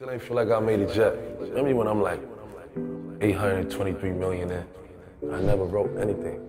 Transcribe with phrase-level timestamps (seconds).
[0.00, 1.14] Still ain't feel like I made a jet.
[1.38, 2.18] Remember when I'm like
[3.20, 4.64] 823 million in?
[5.32, 6.40] I never wrote anything.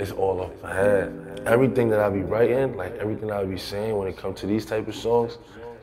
[0.00, 1.42] It's all off my head.
[1.46, 4.66] Everything that I be writing, like everything I be saying when it comes to these
[4.66, 5.38] type of songs,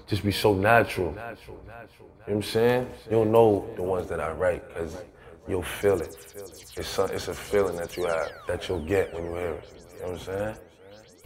[0.07, 1.11] just be so natural.
[1.11, 1.23] You know
[2.25, 2.89] what I'm saying?
[3.09, 4.97] You'll know the ones that I write because
[5.47, 6.17] you'll feel it.
[6.75, 9.70] It's, some, it's a feeling that you have, that you'll get when you hear it.
[9.93, 10.55] You know what I'm saying?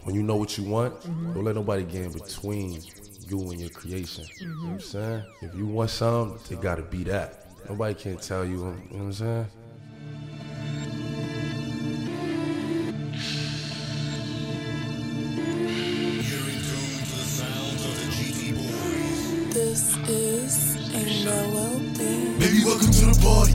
[0.04, 1.34] When you know what you want, mm-hmm.
[1.34, 2.80] don't let nobody get in between
[3.30, 4.24] you and your creation.
[4.24, 4.42] Mm-hmm.
[4.42, 5.22] You know what I'm saying?
[5.42, 7.46] If you want something, it gotta be that.
[7.68, 9.46] Nobody can tell you, you know what I'm saying?
[19.52, 22.38] This is a Noel thing.
[22.38, 23.52] Baby, welcome to the party.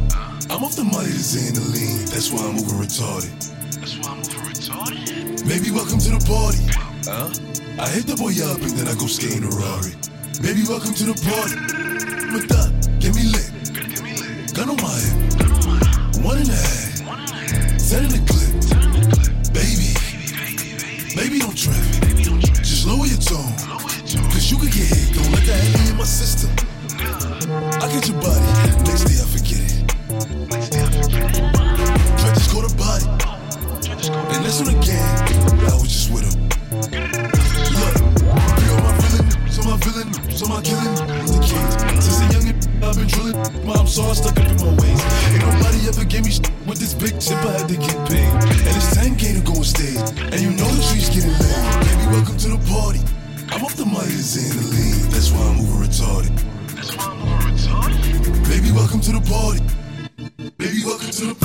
[0.53, 2.09] I'm off the money to Xanaline.
[2.11, 3.33] That's why I'm over retarded.
[3.79, 5.47] That's why I'm over retarded.
[5.47, 6.63] Baby, welcome to the party.
[7.09, 7.64] Huh?
[7.77, 9.91] I hit the boy up and then I go skate in a Rari.
[10.39, 11.59] Baby, welcome to the party.
[12.31, 12.71] With that,
[13.03, 13.51] get me lit.
[14.55, 16.23] Gun on my hip.
[16.23, 17.03] One and a half.
[17.83, 18.55] Ten in the clip.
[19.51, 19.91] Baby,
[21.19, 21.75] Baby, don't trip.
[22.63, 23.51] Just lower your tone.
[24.31, 25.11] Cause you could get hit.
[25.11, 26.55] Don't let that hit in my system.
[27.83, 28.47] I get your body.
[28.87, 29.83] Next day I forget it.
[32.23, 33.03] Try just call the body.
[34.31, 35.84] And when again,
[40.35, 40.95] so my killing
[41.31, 41.79] the kids.
[42.03, 42.45] Since a young
[42.83, 45.01] I've been drilling, mom saw stuck up in my ways.
[45.31, 48.27] Ain't nobody ever gave me shit with this big chip, I had to get paid.
[48.67, 51.63] And it's 10k to go on stage, and you know the streets getting laid.
[51.87, 52.99] Baby, welcome to the party.
[53.55, 56.35] I'm off the money to Xanaline, that's why I'm over retarded.
[56.75, 58.49] That's why I'm over retarded.
[58.49, 59.63] Baby, welcome to the party.
[60.57, 61.35] Baby, welcome to the.
[61.35, 61.44] Party,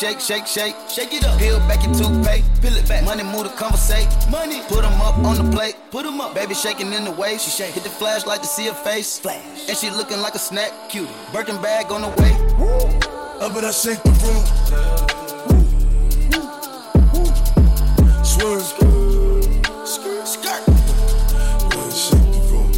[0.00, 1.12] Shake, shake, shake, shake.
[1.12, 1.38] It up.
[1.38, 2.62] Peel back your toothpaste.
[2.62, 3.04] Peel it back.
[3.04, 4.08] Money move to conversate.
[4.30, 4.62] Money.
[4.66, 5.76] Put 'em up on the plate.
[5.90, 6.34] Put 'em up.
[6.34, 7.36] Baby shaking in the way.
[7.36, 7.74] She shake.
[7.74, 9.18] Hit the flashlight to see her face.
[9.18, 9.68] Flash.
[9.68, 10.72] And she looking like a snack.
[10.88, 11.10] Cute.
[11.34, 12.32] Birkin bag on the way.
[13.42, 14.42] Up and I shake the room.
[18.24, 18.64] Swerve.
[20.24, 20.64] Skirt.
[21.68, 22.72] Go ahead, shake the room.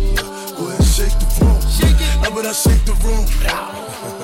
[0.56, 1.60] Go ahead, shake the room.
[1.70, 2.26] Shake it.
[2.26, 4.21] Up and I shake the room.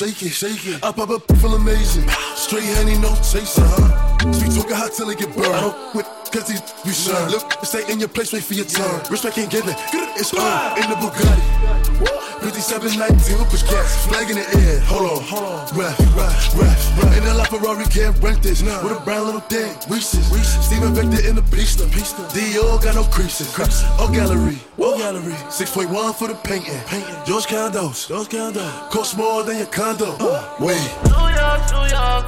[0.00, 0.82] Shake it, shake it.
[0.82, 2.08] I pop up, feel amazing.
[2.34, 3.60] Straight honey, no chaser.
[3.60, 4.32] Uh-huh.
[4.32, 5.52] Street talking hot till it get burned.
[5.52, 7.30] I don't quit, cause these you shine.
[7.30, 9.00] Look, stay in your place, wait for your turn.
[9.10, 9.76] Respect can't get it.
[10.16, 12.19] It's on in the Bugatti.
[12.40, 14.80] 5719 with push cats, flag in the air.
[14.88, 15.60] Hold on, hold on.
[15.76, 17.16] Rap, rap, rap, rap.
[17.16, 18.62] In the La Ferrari can't rent this.
[18.62, 20.24] With a brown little thing, Reese's.
[20.64, 21.84] Steven Victor in the pista.
[22.32, 23.52] Dior got no creases.
[23.98, 25.34] Oh gallery, oh gallery.
[25.52, 26.80] 6.1 for the painting.
[26.86, 27.14] painting.
[27.26, 28.90] George Condos, George Condos.
[28.90, 30.16] Cost more than your condo.
[30.60, 30.80] Wait.
[31.04, 32.26] New York, New York,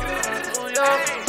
[0.59, 1.22] New York.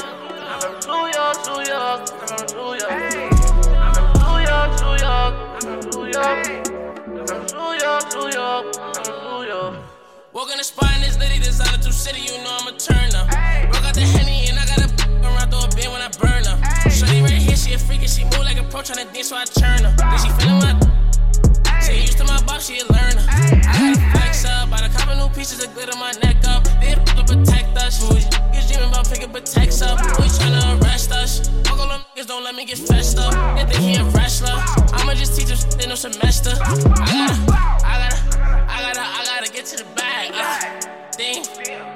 [10.44, 13.24] Walk in the spot in this litty designer two city, you know I'm a turner.
[13.72, 14.92] Broke out the henny and I got a
[15.24, 16.60] around through a bin when I burn her.
[16.92, 19.40] Shorty right here, she a freak and she move like a pro tryna dance, so
[19.40, 19.96] I turn her.
[19.96, 21.80] Then she feelin' my.
[21.80, 23.24] She used to my box, she a learner.
[23.24, 26.44] I got a flex up, by the cop a new pieces of glitter my neck
[26.44, 26.68] up.
[26.84, 28.04] They f- to protect us.
[28.04, 29.96] Niggas dreaming about picking protects up.
[30.20, 31.48] We tryna arrest us.
[31.64, 33.32] Fuck all them niggas, don't let me get fessed up.
[33.56, 34.60] They think he a wrestler.
[34.92, 36.52] I'ma just teach them in no semester.
[36.60, 37.32] I gotta,
[37.80, 38.20] I gotta,
[38.68, 39.23] I gotta, I gotta
[39.54, 40.32] get to the bag.
[40.34, 41.46] Uh, thing.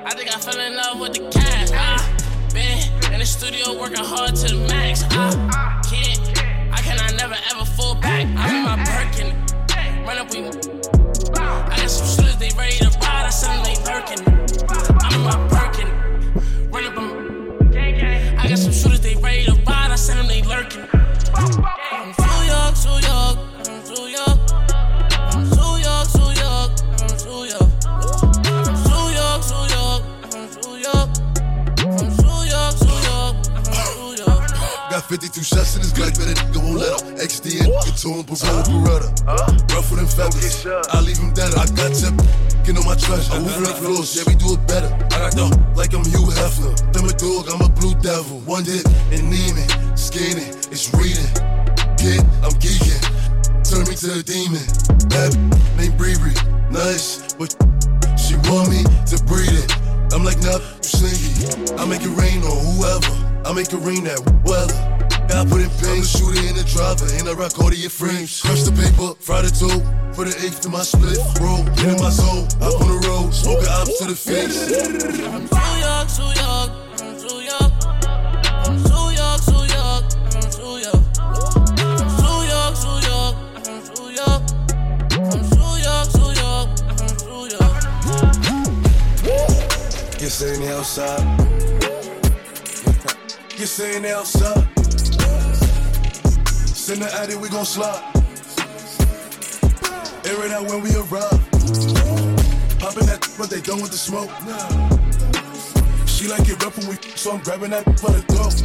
[0.06, 1.72] I think I fell in love with the cash.
[1.74, 1.98] Uh,
[2.54, 5.02] been in the studio working hard to the max.
[5.10, 5.34] Uh,
[5.90, 6.22] can't,
[6.72, 8.28] I cannot never ever fall back.
[8.38, 9.34] I'm in my Birkin.
[10.06, 10.46] Run up, we.
[11.42, 13.26] I got some shooters, they ready to ride.
[13.26, 14.22] I send them they lurking.
[15.02, 16.70] I'm in my Birkin.
[16.70, 18.38] Run up, I'm.
[18.38, 19.90] I got some shooters, they ready to ride.
[19.90, 20.97] I send them they lurking.
[35.08, 37.16] 52 shots in his Glock, bet a nigga won't let him.
[37.16, 39.08] XD and get to him, Parole Beretta.
[39.72, 40.68] Rougher than feathers.
[40.68, 41.56] I leave him dead.
[41.56, 42.12] I got tip.
[42.68, 43.32] Get on my trash.
[43.32, 44.12] I move the floors.
[44.20, 44.92] Yeah, we do it better.
[45.16, 45.48] I got the
[45.80, 46.76] like I'm Hugh Hefner.
[46.92, 48.44] Them a dog, I'm a blue devil.
[48.44, 48.84] One dip
[49.16, 49.72] and Neiman.
[49.96, 51.32] Skinny, it's reading.
[51.96, 53.00] Kid, I'm geeking.
[53.64, 54.60] Turn me to a demon.
[55.08, 55.32] Bad
[55.80, 56.20] named Bree
[56.68, 57.56] Nice, but
[58.20, 59.72] she want me to breed it.
[60.12, 61.48] I'm like, nah, you slinky.
[61.80, 63.16] I make it rain on whoever.
[63.48, 64.97] I make it rain that weather.
[65.30, 67.90] I put in pain, shoot it in the driver, and I rock all of your
[67.90, 68.42] frames.
[68.42, 69.82] Crush the paper, fry the toe,
[70.16, 73.34] put an eighth in my split, roll, get in my zone, up on the road,
[73.34, 74.72] smoke it up to the face.
[75.28, 77.70] I'm New York, New York, I'm New York.
[78.66, 81.06] I'm New York, New York, I'm New York.
[81.22, 83.36] I'm New York, New York,
[83.68, 84.42] I'm New York.
[85.12, 87.78] I'm New York, New York, I'm New York.
[90.18, 91.22] Get sitting outside.
[93.54, 94.77] Get sitting outside.
[96.88, 98.02] Send the attic, we gon' slide.
[100.24, 101.44] Air it out when we arrive.
[102.80, 104.32] Popping that, but they done with the smoke.
[106.08, 108.56] She like it rough when we, so I'm grabbing that for the dope.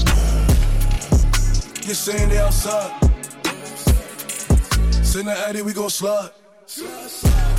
[1.82, 2.92] Get saying they outside.
[5.04, 6.30] Send the attic, we gon' slide.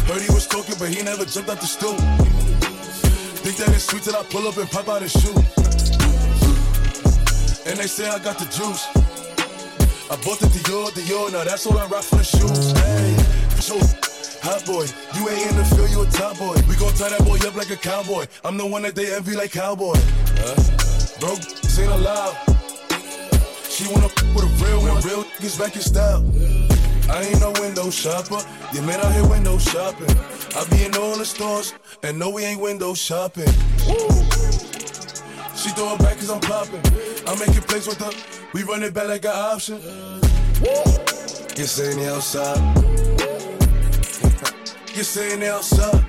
[0.08, 1.98] Heard he was talking, but he never jumped out the stool.
[3.44, 5.36] Think that it's sweet till I pull up and pop out his shoe.
[7.70, 9.03] And they say I got the juice.
[10.12, 12.72] I bought the Dior, Dior, now that's all I rock for the shoes.
[12.74, 13.16] Hey,
[13.60, 13.80] so
[14.44, 14.86] hot boy,
[15.16, 16.56] you ain't in the field, you a top boy.
[16.68, 18.26] We gon' tie that boy up like a cowboy.
[18.44, 19.96] I'm the one that they envy like cowboy.
[20.44, 20.60] Huh?
[21.20, 22.36] Bro, this ain't allowed.
[23.70, 26.22] She wanna f- with a real one, real niggas back in style.
[27.10, 28.44] I ain't no window shopper.
[28.74, 30.12] You man out here window shopping.
[30.56, 31.74] I be in all the stores,
[32.04, 33.50] and no, we ain't window shopping.
[33.88, 34.10] Woo.
[35.56, 36.84] She throw it back cause I'm popping.
[37.26, 38.43] I'm making plays with her.
[38.54, 39.80] We run it back like an option.
[41.56, 42.76] Get saying the outside.
[44.94, 46.06] Get saying the outside.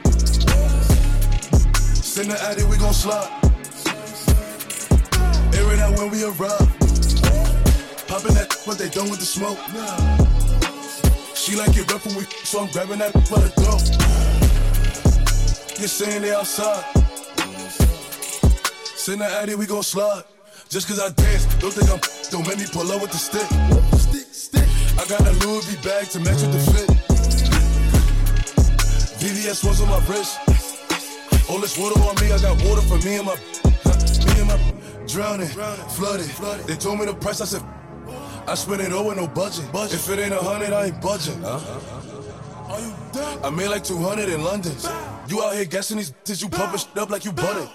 [1.97, 3.31] Send the addy, we gon' slide.
[5.55, 6.69] Air it out when we arrive.
[8.09, 9.59] Popping that, but they done with the smoke.
[11.35, 13.81] She like it rough when we, so I'm grabbing that for the dope.
[15.79, 16.85] Get saying they outside.
[18.97, 20.25] Send the addy, we gon' slide.
[20.69, 22.01] Just cause I dance, don't think I'm,
[22.31, 23.47] don't make me pull up with the stick.
[23.99, 24.69] Stick, stick.
[24.99, 26.89] I got a Louis V bag to match with the fit.
[29.21, 30.39] VVS was on my wrist.
[31.49, 34.59] All this water on me, I got water for me and my, me and my,
[35.07, 36.67] drowning, flooded.
[36.67, 37.63] They told me the price, I said,
[38.49, 39.65] I spent it all with no budget.
[39.93, 41.45] If it ain't a hundred, I ain't budging.
[41.45, 43.45] Are you done?
[43.45, 44.73] I made like 200 in London.
[45.29, 47.69] You out here guessing these bitches, you pumping shit up like you butted.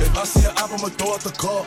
[0.00, 1.64] If I see an app, I'ma throw out the car.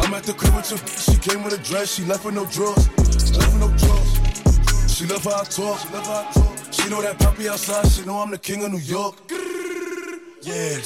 [0.00, 2.46] I'm at the crib with your She came with a dress, she left with no
[2.46, 2.88] drawers.
[3.36, 4.92] Left with no drawers.
[4.92, 5.78] She love how I talk.
[5.80, 6.72] She love how I talk.
[6.72, 9.16] She know that poppy outside, she know I'm the king of New York.
[10.42, 10.78] Yeah.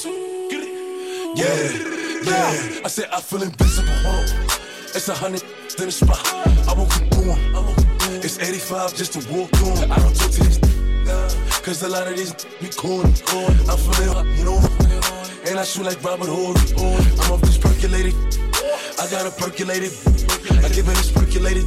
[1.35, 1.93] Yeah.
[2.25, 2.81] Yeah.
[2.83, 3.93] I said I feel invincible.
[4.95, 6.21] It's a hundred in the spot.
[6.67, 7.39] I won't keep going.
[8.23, 9.91] It's 85 just to walk on.
[9.91, 10.59] I don't talk to these
[11.63, 13.13] Cause a lot of these be corny.
[13.69, 14.72] I'm feeling you know.
[15.45, 16.55] And I shoot like Robert Horry.
[17.19, 18.15] I'm off this percolated.
[18.99, 19.91] I got a percolated.
[20.63, 21.65] I give it this percolated.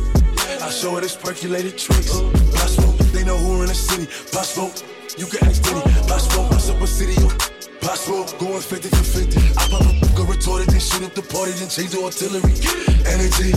[0.63, 2.21] I show it this percolated tricks.
[2.57, 4.07] Possible, they know who in the city.
[4.33, 4.73] Possible,
[5.19, 5.81] you can ask Diddy.
[6.09, 7.17] Possible, what's up a city?
[7.81, 9.39] Possible, going 50 for 50.
[9.61, 12.57] I pop a go retorted, then shoot up the party, then change the artillery.
[13.05, 13.53] Energy.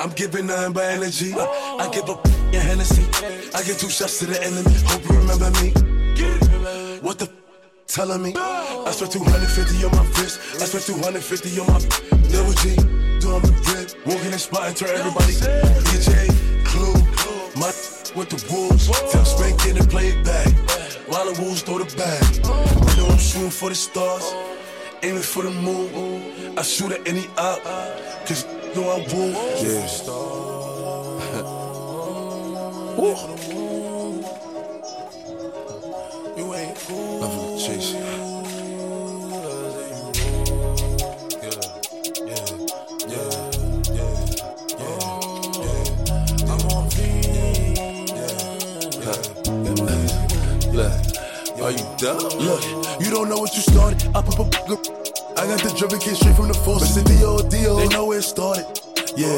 [0.00, 1.34] I'm giving nothing but energy.
[1.36, 3.04] I give up your Hennessy.
[3.54, 4.72] I give two shots to the enemy.
[4.88, 5.70] Hope you remember me.
[7.00, 7.28] What the
[7.86, 8.32] telling me?
[8.36, 10.40] I spent 250 on my wrist.
[10.60, 11.78] I spent 250 on my
[12.30, 12.76] double G.
[13.20, 14.06] Doing the drip.
[14.06, 15.32] Walking in spot and turn everybody.
[15.90, 16.28] DJ,
[16.64, 16.94] Clue,
[17.60, 17.72] my
[18.16, 18.88] with the wolves.
[19.12, 20.48] Tell Spank in and play it back.
[21.08, 22.22] while the wolves throw the bag.
[22.36, 24.34] You know I'm shooting for the stars,
[25.02, 26.58] aiming for the moon.
[26.58, 27.62] I shoot at any op,
[28.26, 29.32] cause you know I'm woo.
[29.62, 29.86] Yeah.
[32.96, 33.14] Woo.
[36.36, 37.45] You ain't cool.
[37.66, 37.96] Chase.
[51.58, 52.18] Are you dumb?
[52.38, 52.62] Look,
[53.00, 54.06] you don't know what you started.
[54.14, 54.54] I pop up.
[55.36, 56.82] I got the dripping kid straight from the force.
[56.82, 57.76] It's the D.O.D.O.
[57.78, 58.64] They know where it started.
[59.16, 59.34] Yeah,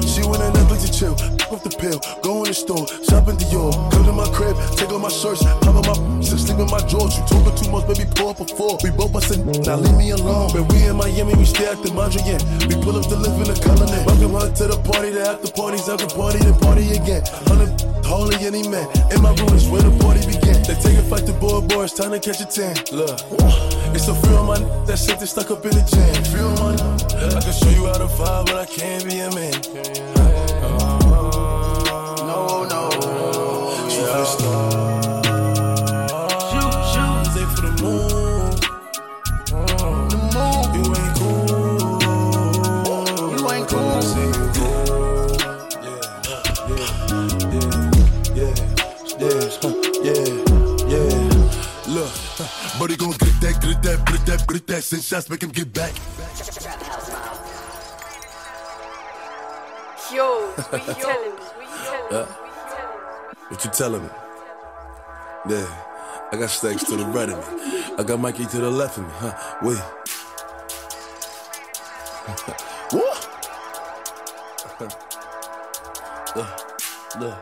[0.00, 1.12] she went in Netflix to chill.
[1.52, 3.74] Off the pill, go in the store, shop in Dior.
[3.90, 6.16] Come to my crib, take off my shirts, pop on my
[6.56, 7.18] sleep in my drawers.
[7.18, 8.78] You talking baby, pour up a four.
[8.82, 10.50] We both bustin', now leave me alone.
[10.52, 12.40] But we in Miami, we stay at the Mondrian.
[12.68, 14.00] We pull up the lift in the colony.
[14.08, 17.22] Welcome her to the party, the after parties, after party, then party again.
[17.44, 17.74] Hundred
[18.06, 20.62] Holy any man in my room is where the party began.
[20.62, 22.76] They take a fight to boy boy, it's time to catch a tan.
[22.94, 23.18] Look,
[23.92, 26.14] it's a free on my that shit that's stuck up in the jam.
[26.30, 26.78] Free on my
[27.34, 29.95] I can show you how to vibe, but I can't be a man.
[54.26, 54.82] That, get that, get that.
[54.82, 55.94] Send shots, make him get back.
[60.12, 61.36] Yo, what you telling me?
[61.36, 62.18] What you telling me?
[63.48, 64.08] What you telling me?
[64.08, 65.66] What you telling me?
[65.66, 65.66] Yeah,
[66.32, 67.82] I got stacks to the right of me.
[67.98, 69.10] I got Mikey to the left of me.
[69.14, 69.32] Huh?
[69.62, 69.78] Wait.
[72.92, 73.26] what?
[76.36, 77.34] look, look.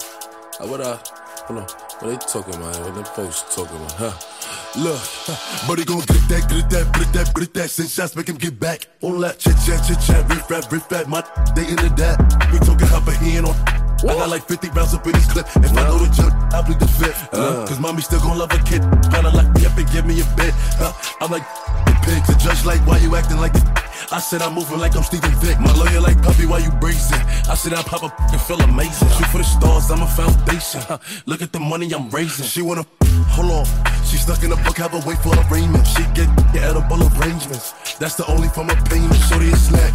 [0.60, 0.98] Uh, what I?
[1.46, 1.66] Hold on.
[1.66, 2.78] What they talking about?
[2.80, 3.92] What them folks talking about?
[3.92, 4.33] Huh?
[4.76, 4.98] Look,
[5.68, 7.70] but he gon' get that, get that, get that, get that.
[7.70, 8.88] Send shots, make him get back.
[9.02, 11.06] All that chit chat, chit chat, riff rap, riff rap.
[11.06, 11.22] My
[11.54, 12.18] they into that.
[12.50, 13.54] We talking but he ain't on.
[14.02, 15.46] I got like 50 rounds up in his clip.
[15.62, 17.32] If I go to jump, I'll bleed the fifth.
[17.32, 18.82] Uh, Cause mommy still gon' love a kid.
[19.14, 20.52] Gotta lock me up and give me a bed.
[20.82, 21.46] Uh, I'm like,
[21.86, 22.26] the pigs.
[22.26, 23.62] The judge like, why you acting like this?
[24.10, 25.58] I said I'm moving like I'm Stephen Vick.
[25.60, 27.22] My lawyer like puppy, why you bracing?
[27.48, 29.08] I said I pop up and feel amazing.
[29.08, 30.82] Shoot for the stars, I'm a foundation.
[31.26, 32.44] Look at the money I'm raising.
[32.44, 32.84] She wanna
[33.30, 33.93] hold on.
[34.14, 35.84] She stuck in a book, have a wait for arraignment.
[35.88, 37.72] She get edible arrangements.
[37.98, 39.16] That's the only form of payment.
[39.26, 39.92] Shorty is slack.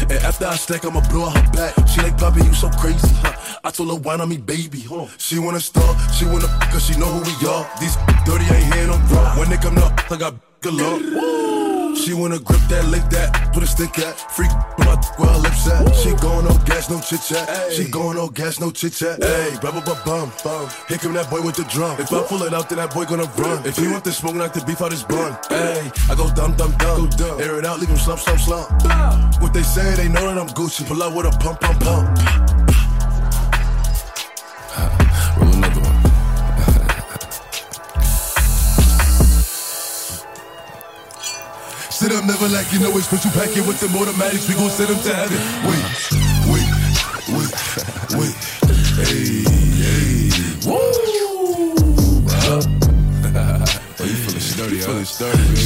[0.00, 1.74] And after I stack, I'ma blow her back.
[1.86, 3.58] She like, Poppy, you so crazy, huh?
[3.62, 4.86] I told her, why not me, baby?
[4.90, 5.10] On.
[5.18, 7.68] She wanna start, she wanna cause she know who we are.
[7.80, 9.38] These dirty ain't here no raw.
[9.38, 11.43] When they come up, I got galore.
[11.96, 14.14] She wanna grip that, lick that, put a stick at.
[14.32, 15.94] Freak my where her lips at.
[15.94, 17.72] She going no gas, no chit chat.
[17.72, 19.22] She going no gas, no chit chat.
[19.22, 20.68] Hey, bum bum bum bum.
[20.88, 21.98] Here come that boy with the drum.
[22.00, 23.64] If I pull it out, then that boy gonna run.
[23.66, 25.36] If he want the smoke, knock the beef out his bun.
[25.48, 27.10] Hey, I go dumb dumb dumb.
[27.40, 29.42] Air it out, leave him slump slump slump.
[29.42, 30.86] What they say, they know that I'm Gucci.
[30.86, 32.83] Pull out with a pump pump pump.
[42.14, 44.46] Sit up, never like you know it's special packet with them automatics.
[44.48, 45.36] We gon' send them to heaven.
[45.66, 45.84] Wait,
[46.46, 46.70] wait,
[47.34, 47.50] wait,
[48.14, 48.34] wait.
[49.02, 49.42] Hey,
[49.82, 50.30] hey,
[50.62, 50.78] woo!
[53.98, 54.86] Oh, you feeling sturdy, huh?
[54.86, 55.56] Feeling sturdy, man.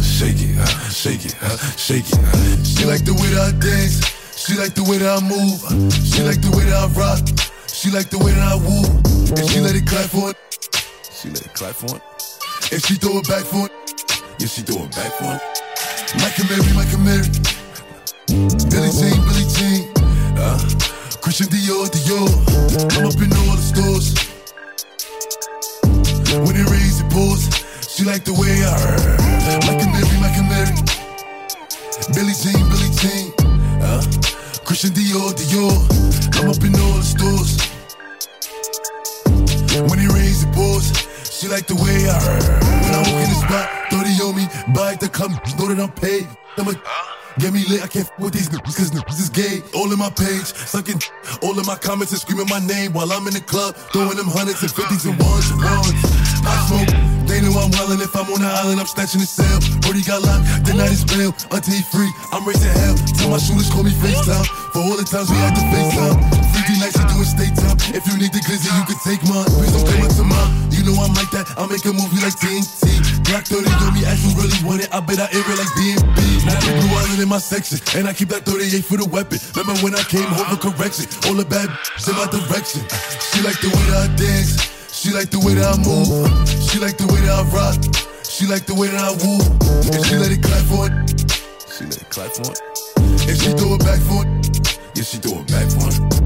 [0.00, 2.18] Shake it, uh, shake it, uh, shake it, uh, shake it.
[2.18, 2.64] uh.
[2.64, 4.00] She like the way that I dance.
[4.34, 5.62] She like the way that I move.
[5.92, 7.20] She like the way that I rock.
[7.68, 8.82] She like the way that I woo.
[9.36, 10.36] And she let it clap for it.
[11.12, 12.02] She let it clap for it.
[12.72, 13.72] And she throw it back for it.
[14.40, 15.42] Yeah, she throw it back for it.
[16.16, 17.28] Mike and Mary, Mike Mary.
[18.72, 19.92] Billie Jean, Billie Jean.
[20.40, 20.56] Uh,
[21.20, 22.28] Christian Dior, Dior.
[22.96, 24.16] I'm up in all the stores.
[26.32, 27.44] When it rains, it pours.
[27.86, 29.20] She like the way I heard.
[29.68, 30.08] Mike Mary,
[30.48, 30.72] Mary.
[32.14, 33.32] Billie Jean, Billie Jean.
[33.82, 34.00] Uh,
[34.64, 35.76] Christian Dior, Dior.
[36.40, 37.60] I'm up in all the stores.
[39.90, 41.07] When it rains, it pours.
[41.38, 42.42] She like the way I heard.
[42.82, 45.94] When I walk in the spot, 30 on me, buy to come, know that I'm
[45.94, 46.26] paid.
[46.58, 46.74] I'm a
[47.38, 49.62] Get me lit, I can't f with these niggas, cause niggas is gay.
[49.70, 50.98] All in my page, sucking
[51.46, 54.26] all in my comments and screaming my name while I'm in the club, throwing them
[54.26, 55.94] hundreds and fifties and ones and ones.
[56.42, 56.90] I smoke,
[57.30, 58.02] they know I'm wildin'.
[58.02, 59.62] If I'm on the island, I'm snatching the cell.
[59.78, 61.30] Brody got locked, the night is bail.
[61.54, 62.98] Until he free, I'm raising hell.
[63.14, 64.74] Tell my shooters call me FaceTime.
[64.74, 66.47] For all the times we had to FaceTime.
[66.68, 67.80] 50 nights, I do it state time.
[67.96, 69.48] If you need the glizzy, you can take mine.
[69.56, 70.52] Please don't come up to mine.
[70.68, 72.92] You know I'm like that, I'll make a movie like TNT.
[73.24, 74.92] Black 30 on me, as you really want it.
[74.92, 76.20] I bet I air it like DMB.
[76.44, 79.40] Now the island in my section, and I keep that 38 for the weapon.
[79.56, 81.08] Remember when I came home for correction?
[81.24, 82.84] All the bad in my direction.
[83.32, 84.60] She like the way that I dance.
[84.92, 86.04] She like the way that I move.
[86.68, 87.80] She like the way that I rock.
[88.28, 89.40] She like the way that I woo.
[89.88, 90.92] And she let it clap for it.
[91.64, 92.60] She let it clap for it.
[93.24, 94.28] And she throw it back for it.
[94.92, 96.17] Yeah, she throw it back for it.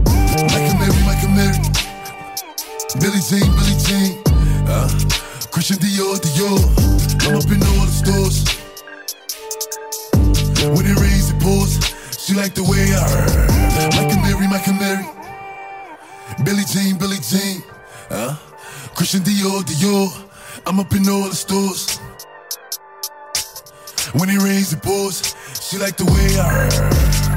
[0.82, 1.58] Michael Mary, Michael Mary.
[2.98, 4.22] Billie Jean, Billie Jean.
[4.66, 4.88] Uh,
[5.52, 6.58] Christian Dior, Dior.
[7.22, 8.42] I'm up in all the stores.
[10.74, 11.78] When it rains, it pours.
[12.18, 13.02] She like the way I
[13.94, 15.04] Michael Mary, Michael Mary.
[16.44, 17.62] Billie Jean, Billie Jean.
[18.10, 18.36] Uh,
[18.94, 20.10] Christian Dior, Dior.
[20.66, 21.98] I'm up in all the stores.
[24.14, 25.36] When it rains, it pours.
[25.60, 27.31] She like the way I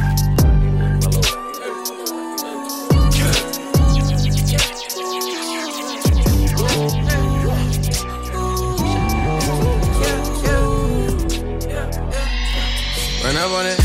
[13.46, 13.80] On it.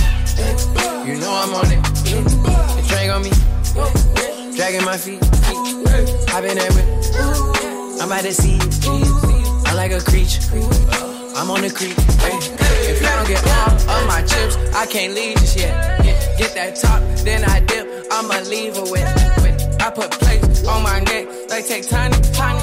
[1.07, 1.83] You know I'm on it.
[1.85, 3.31] The drag on me.
[4.57, 5.23] Dragging my feet.
[6.33, 8.01] I've been with.
[8.01, 8.59] I'm at the sea.
[9.67, 10.41] I'm like a creature.
[11.37, 11.95] I'm on the creek.
[12.89, 13.47] If you don't get
[13.87, 16.03] all of my chips, I can't leave just yet.
[16.39, 17.87] Get that top, then I dip.
[18.11, 19.43] I'ma leave her with.
[19.43, 22.61] with- I put plates on my neck, they take tiny, tiny.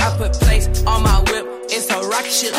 [0.00, 2.52] I put plates on my whip, it's a rocket shit.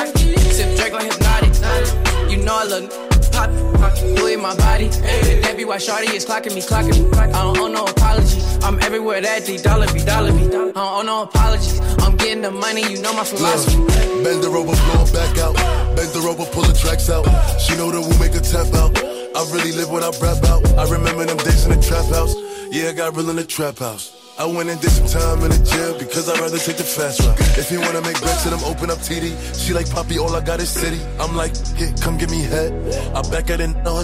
[0.54, 2.32] Sip Drake like hypnotic.
[2.32, 3.50] You know I look pop,
[3.82, 4.88] pop, in my body.
[4.88, 5.42] Hey.
[5.42, 7.18] That be why Shorty is clocking me, clocking me.
[7.18, 8.40] I don't owe no apology.
[8.64, 10.46] I'm everywhere that D dollar be, dollar be.
[10.46, 11.80] I don't owe no apologies.
[12.00, 13.78] I'm getting the money, you know my philosophy.
[14.24, 15.56] Bend her over, blow back out.
[15.96, 17.26] Bend her over, pull the tracks out.
[17.60, 18.96] She know that we'll make her tap out.
[19.36, 20.62] I really live what I rap out.
[20.78, 22.36] I remember them days in the trap house.
[22.72, 24.23] Yeah, I got real in the trap house.
[24.38, 27.22] I went and did some time in the jail because I'd rather take the fast
[27.22, 27.40] route.
[27.56, 29.30] If you wanna make bets, then I'm open up TD.
[29.54, 31.00] She like Poppy, all I got is city.
[31.20, 32.74] I'm like, yeah, come give me head.
[33.14, 34.04] I back at it, know.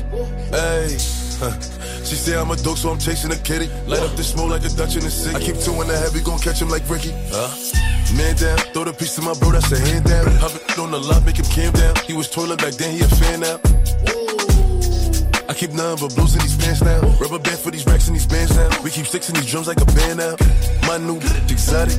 [0.51, 0.98] Hey.
[2.00, 3.67] She say I'm a dog, so I'm chasing a kitty.
[3.86, 5.36] Light up the smoke like a Dutch in the city.
[5.36, 7.13] I keep two in the head, we gon' catch him like Ricky.
[7.29, 7.53] Huh?
[8.17, 10.25] Man down, throw the piece to my bro, that's a hand down.
[10.41, 11.95] Hop it on the lot, make him calm down.
[12.07, 13.59] He was toiling back then, he a fan now.
[15.50, 17.01] I keep nothing but blues in these pants now.
[17.20, 18.70] Rubber band for these racks and these bands now.
[18.83, 20.35] We keep sticks in these drums like a band now.
[20.85, 21.18] My new
[21.50, 21.98] exotic,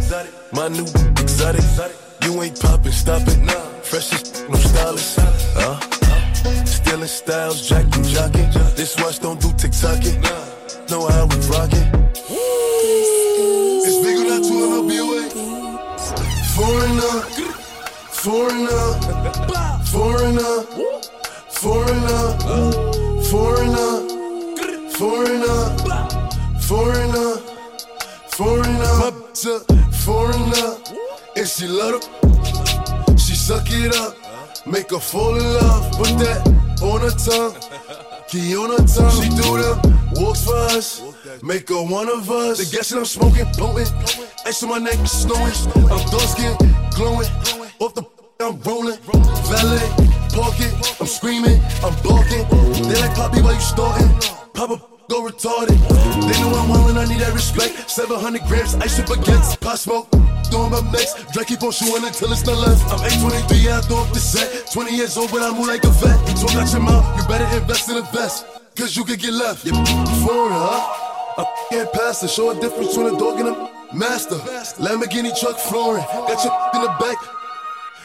[0.53, 0.87] my new
[1.19, 1.65] exotic.
[2.23, 3.51] You ain't poppin', stop it.
[3.83, 5.19] Fresh as no stylist.
[5.59, 5.81] Huh?
[6.65, 8.77] Stealing styles, jacking, jocking.
[8.77, 10.23] This watch don't do TikToking.
[10.89, 11.91] Know how we rockin'.
[13.83, 15.29] It's big that 2 be away.
[16.55, 17.15] Foreigner,
[18.15, 18.95] foreigner,
[19.91, 20.63] foreigner,
[21.51, 22.90] foreigner,
[23.31, 24.09] foreigner,
[24.99, 25.61] foreigner,
[26.61, 27.37] foreigner,
[28.29, 28.93] foreigner.
[29.01, 30.77] My bitch a foreigner,
[31.37, 33.19] and she love it.
[33.19, 34.17] She suck it up,
[34.67, 35.93] make her fall in love.
[35.93, 36.47] Put that
[36.83, 37.55] on her tongue.
[38.29, 39.23] Key on her tongue.
[39.23, 41.03] She do them walks for us.
[41.43, 42.59] Make her one of us.
[42.59, 43.93] The gas that I'm smoking, potent.
[44.47, 45.53] Ice on my neck, snowing.
[45.91, 46.57] I'm dark skin,
[46.97, 47.29] glowing.
[47.79, 48.97] Off the I'm rolling.
[49.53, 49.85] Valet,
[50.33, 50.73] park it.
[50.99, 52.49] I'm screaming, I'm barking.
[52.89, 54.09] They like Poppy while you starting.
[54.55, 55.77] Pop up, go retarded.
[56.25, 57.91] They know I'm wildin', I need that respect.
[57.91, 59.61] 700 grams, ice up against.
[59.61, 60.11] Pot smoke,
[60.51, 61.31] doing my next.
[61.33, 62.81] Drake keep on shooting until it's not left.
[62.89, 64.73] I'm 823, yeah, I throw up the set.
[64.73, 66.17] 20 years old, but I move like a vet.
[66.39, 68.47] So got your mouth, you better invest in a vest.
[68.75, 69.67] Cause you could get left.
[69.67, 69.73] You
[70.25, 71.45] foreign, huh?
[71.45, 74.37] I can't pass the show a difference between a dog and a master.
[74.81, 76.05] Lamborghini truck flooring.
[76.05, 77.40] Got your in the back.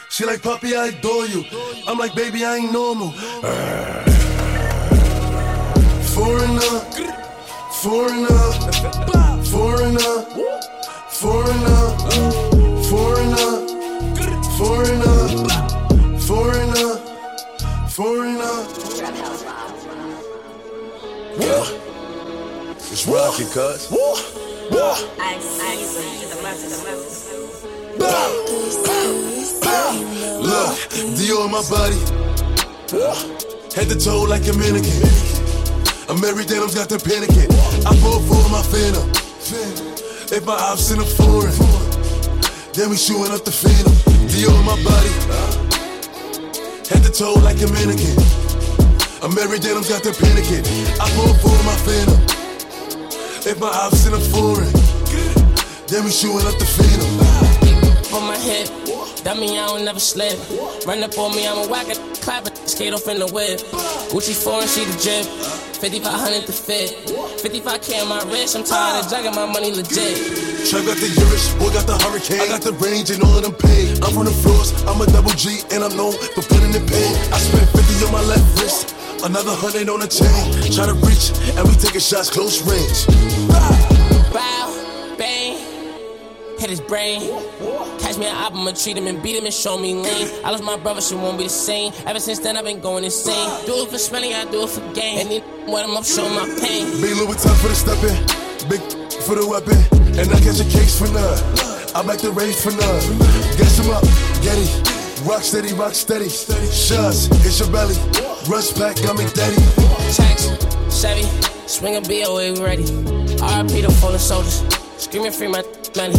[0.08, 1.44] She like, Poppy, I adore you.
[1.86, 3.10] I'm like, baby, I ain't normal.
[6.16, 6.80] Foreigner,
[7.82, 8.52] foreigner,
[9.44, 10.24] foreigner,
[11.10, 11.84] foreigner,
[12.88, 13.52] foreigner,
[14.56, 15.28] foreigner,
[16.18, 16.96] foreigner,
[17.88, 18.56] foreigner.
[22.90, 23.90] It's rockin', cuz.
[30.40, 30.76] Look,
[31.16, 31.98] Dior on my body.
[33.74, 35.02] Head to toe like a mannequin.
[36.08, 37.50] I'm day, I'm got them panicking.
[37.84, 39.10] I pull for my phantom.
[40.30, 41.54] If my ops in a foreign,
[42.74, 43.92] then we shooting up the phantom.
[44.28, 45.12] Dior on my body.
[46.88, 48.16] Head to toe like a mannequin.
[49.22, 50.64] I'm day, I'm got them panicking.
[51.00, 52.20] I pull for my phantom.
[53.46, 54.72] If my ops in a foreign,
[55.88, 57.45] then we shooting up the phantom.
[58.46, 58.66] On my head.
[59.24, 60.38] That mean I don't never slip.
[60.86, 63.60] Run up on me, I'm a whack it, clap skate off in the whip.
[64.10, 65.26] Gucci 4 and she the drip.
[65.76, 66.90] 5500 to fit.
[67.42, 70.16] 55k on my wrist, I'm tired of jugging my money legit.
[70.68, 72.40] Trap got the Irish, boy got the hurricane.
[72.40, 74.00] I got the range and all of them paid.
[74.02, 77.12] I'm from the floors, I'm a double G, and I'm known for putting in pain.
[77.28, 80.72] I spent 50 on my left wrist, another hundred on the chain.
[80.72, 83.04] Try to reach, and we taking shots close range.
[83.52, 83.95] Bang,
[86.58, 87.20] hit his brain.
[88.00, 90.28] Catch me an album, I'ma treat him and beat him and show me lean.
[90.44, 91.92] I lost my brother, she won't be the same.
[92.06, 93.66] Ever since then, I've been going insane.
[93.66, 95.20] Do it for smelling, I do it for gain.
[95.20, 95.42] And then
[95.72, 97.00] when I'm up, show my pain.
[97.00, 98.16] Big little time for the stepping,
[98.68, 98.80] big
[99.22, 99.78] for the weapon,
[100.18, 101.38] and I catch a case for none.
[101.94, 103.02] I back the race for none.
[103.56, 104.04] Guess him up,
[104.42, 104.96] Getty.
[105.24, 106.28] Rock steady, rock steady.
[106.28, 107.96] Shots, it's your belly.
[108.48, 109.56] Rush pack, got me daddy.
[110.14, 110.46] Tax,
[110.92, 111.24] Chevy,
[111.66, 112.84] swing a BOA, we ready.
[113.42, 114.62] RIP the fallen soldiers,
[114.98, 115.62] screaming free my
[115.96, 116.14] money.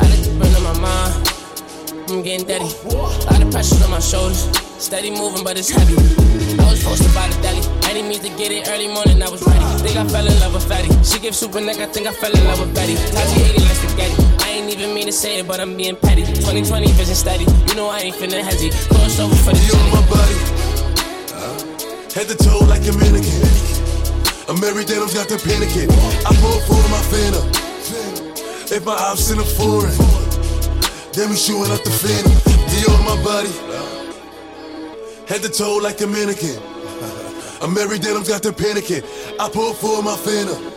[0.00, 1.12] I just bring on my mind,
[2.10, 2.70] I'm getting daddy.
[2.88, 5.94] Lot of pressure on my shoulders, steady moving, but it's heavy.
[6.60, 9.42] I was posted by the deli, any means to get it early morning, I was
[9.46, 9.64] ready.
[9.82, 10.88] Think I fell in love with Fatty.
[11.04, 12.94] She gives super neck, I think I fell in love with Betty.
[12.94, 14.14] Taji 80 like spaghetti.
[14.44, 16.22] I ain't even mean to say it, but I'm being petty.
[16.24, 18.74] 2020 vision steady, you know I ain't finna hesitate.
[18.88, 19.90] Cross over for the You chili.
[19.90, 20.36] my body.
[22.12, 23.40] Head to toe like a mannequin.
[24.46, 25.88] I'm every day, got the panicking.
[26.28, 27.71] I pull forward my phantom.
[28.74, 29.94] If my ops in a foreign,
[31.12, 32.32] then we shooting up the phantom.
[32.72, 33.52] Dior on my body.
[35.28, 36.56] Head to toe like a.
[37.60, 39.04] I'm every day, got the panicking.
[39.38, 40.72] I pull for my phantom.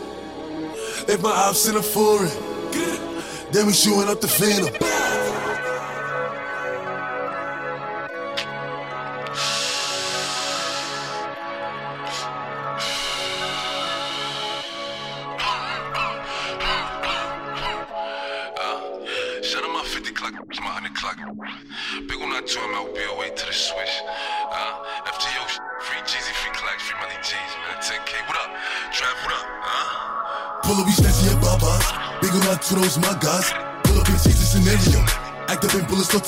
[1.08, 2.28] If my ops in a foreign,
[3.54, 5.05] then we shooting up the phantom.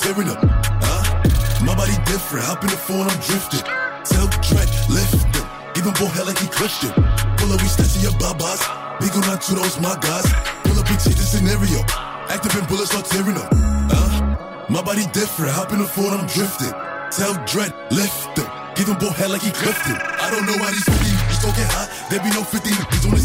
[0.02, 0.40] Tearing up.
[0.84, 1.66] Huh?
[1.66, 2.46] My body different.
[2.46, 3.66] Hop in the phone, I'm drifting.
[4.06, 5.46] Tell track, lift them.
[5.78, 6.86] Even boy hell like he crushed.
[7.38, 8.62] Pull up, we snatchy at Babas.
[9.02, 10.26] Big on to those my guys.
[10.66, 11.82] Pull up and change the scenario.
[12.30, 13.50] Active and bullets start tearing up.
[13.92, 14.66] Huh?
[14.70, 15.52] My body different.
[15.54, 16.74] Hop in the phone, I'm drifting.
[17.12, 18.48] Tell dread, lift them.
[18.76, 19.90] Give him both head like he clipped.
[19.90, 21.90] I don't know why these 50 niggas don't get hot.
[22.12, 23.24] There be no 50 niggas on the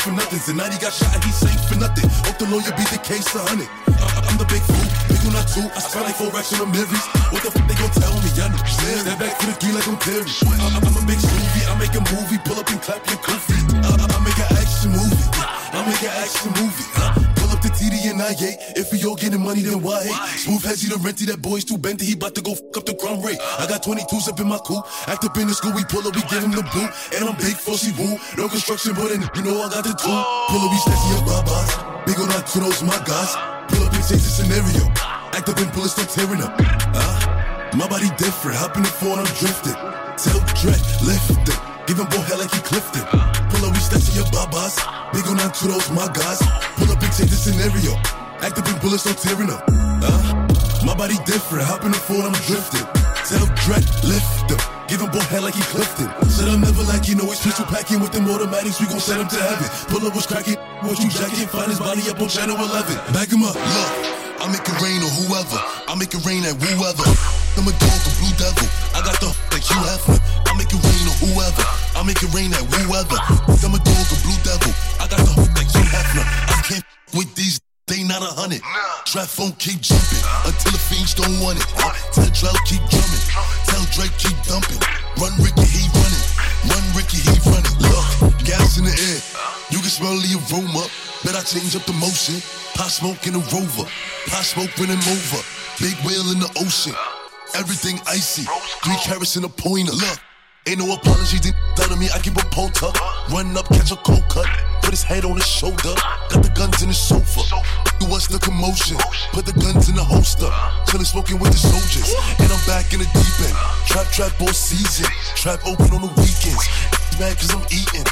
[0.00, 0.56] for nothing.
[0.56, 2.08] Now he got shot and he safe for nothing.
[2.24, 3.68] Hope the lawyer beat the case a hundred.
[4.00, 4.86] I- I'm the big fool.
[5.08, 5.64] Big on that two.
[5.76, 7.04] I spent like four racks on the Marys.
[7.32, 8.28] What the fuck they gon' tell me?
[8.36, 8.60] Y'all know.
[8.64, 10.24] Step back to the three like I'm Terry.
[10.56, 11.62] I- I'm a big movie.
[11.68, 12.38] I make a movie.
[12.48, 13.56] Pull up and clap your goofy.
[13.84, 15.26] I, I, I make an action movie.
[15.36, 16.84] I make an action movie.
[18.00, 18.58] Pull up the TD and I hate.
[18.76, 20.38] If we all getting money, then why hate?
[20.38, 22.02] Smooth has he the renty, that boy's too benty.
[22.02, 23.38] He bout to go fuck up the crumb rate.
[23.58, 24.84] I got 22s up in my coupe.
[25.08, 26.90] Act up in the school, we pull up, we give him the boot.
[27.16, 28.16] And I'm big, fussy woo.
[28.36, 30.20] No construction, but then you know I got the tool.
[30.48, 31.70] Pull up, we snatchy up babas.
[32.06, 33.36] Big on that to those my guys.
[33.68, 34.84] Pull up and change the scenario.
[35.36, 36.54] Act up and bullets start tearing up.
[36.96, 37.76] Huh?
[37.76, 38.56] My body different.
[38.58, 39.76] Hop in the phone, I'm drifting.
[40.16, 41.58] Tell dread, lift it.
[41.86, 43.29] Give him both hell like he clipped it.
[44.20, 44.76] Up babas.
[45.16, 46.44] Big on those my guys.
[46.76, 47.96] Pull up and change the scenario.
[48.44, 49.64] Act up and bullets start tearing up.
[50.04, 50.84] Huh?
[50.84, 51.64] My body different.
[51.64, 52.84] Hop in the phone, I'm drifting.
[53.24, 54.60] Tell dread, lift it.
[54.92, 56.10] Give him both head like he it.
[56.28, 58.76] Said I'm never like you know it's pistol packing with them automatics.
[58.76, 59.68] We gon' set him to heaven.
[59.88, 60.60] Pull up was cracking.
[60.84, 61.48] What you jacking?
[61.48, 62.92] Find his body up on channel 11.
[63.16, 63.56] Back him up.
[63.56, 63.90] Look,
[64.36, 65.60] I make it rain on whoever.
[65.88, 67.06] I make it rain at whoever.
[67.56, 68.68] I'm a dog, a blue devil.
[68.92, 70.04] I got the like you have
[70.44, 71.89] I make it rain on whoever.
[72.00, 73.12] I make it rain at whoever.
[73.60, 74.72] I'm a dog, a blue devil.
[74.96, 76.08] I got the like you have
[76.48, 77.60] I can't with these.
[77.92, 78.64] They not a hundred.
[79.04, 81.68] Trap phone keep jumping until the fiends don't want it.
[82.16, 83.24] Tell Drell keep drumming.
[83.68, 84.80] Tell Drake keep dumping.
[85.20, 86.24] Run Ricky, he running.
[86.72, 87.76] Run Ricky, he running.
[87.84, 89.20] Look, gas in the air.
[89.68, 90.88] You can smell the aroma.
[91.20, 92.40] Bet I change up the motion.
[92.80, 93.84] Pot smoke in a rover.
[94.32, 95.44] Pot smoke when I'm over.
[95.76, 96.96] Big whale in the ocean.
[97.60, 98.48] Everything icy.
[98.88, 99.92] Three carats in a pointer.
[99.92, 100.29] Look.
[100.66, 102.92] Ain't no apology, they down to me, I keep a polter.
[103.32, 104.46] Run up, catch a cold cut,
[104.82, 105.94] put his head on his shoulder.
[106.28, 107.40] Got the guns in the sofa.
[107.98, 108.98] Do what's the commotion?
[109.32, 110.52] Put the guns in the holster.
[110.84, 112.12] Till Chillin' smoking with the soldiers.
[112.38, 113.56] And I'm back in the deep end.
[113.88, 115.08] Trap, trap all season.
[115.34, 116.99] Trap open on the weekends.
[117.20, 118.08] Mad cause I'm eating.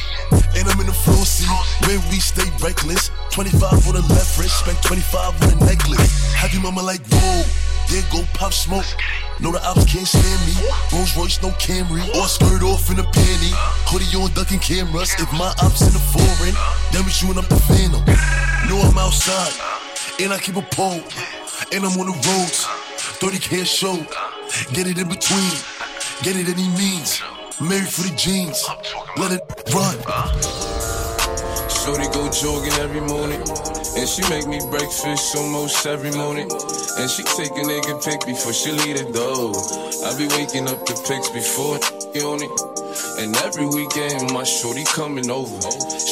[0.53, 1.49] And I'm in the floor seat
[1.88, 3.11] where we stay reckless.
[3.33, 6.12] 25 on the left wrist, spent 25 on the necklace.
[6.37, 7.40] Have your mama like, whoa.
[7.88, 8.85] Yeah, go pop smoke.
[9.40, 10.53] No, the ops can't stand me.
[10.92, 12.05] Rolls Royce, no Camry.
[12.21, 13.49] Or skirt off in a panty.
[13.88, 15.16] Hoodie on ducking cameras.
[15.16, 16.53] If my ops in the foreign,
[16.92, 18.05] then we shooting up the phantom.
[18.68, 19.57] Know I'm outside,
[20.21, 21.01] and I keep a pole.
[21.73, 22.68] And I'm on the roads.
[23.25, 23.97] 30k a show.
[24.77, 25.57] Get it in between.
[26.21, 27.23] Get it any means.
[27.61, 28.62] Married for the jeans.
[29.16, 29.42] Let it
[29.75, 29.99] run.
[30.07, 30.31] Uh,
[31.66, 33.42] shorty go jogging every morning.
[33.99, 36.47] And she make me breakfast almost every morning.
[36.99, 39.59] And she take a nigga pic before she leave the door.
[40.07, 41.83] I be waking up the pics before
[42.23, 42.55] on it.
[43.18, 45.59] And every weekend, my shorty coming over.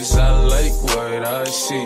[0.00, 1.84] Cause I like what I see.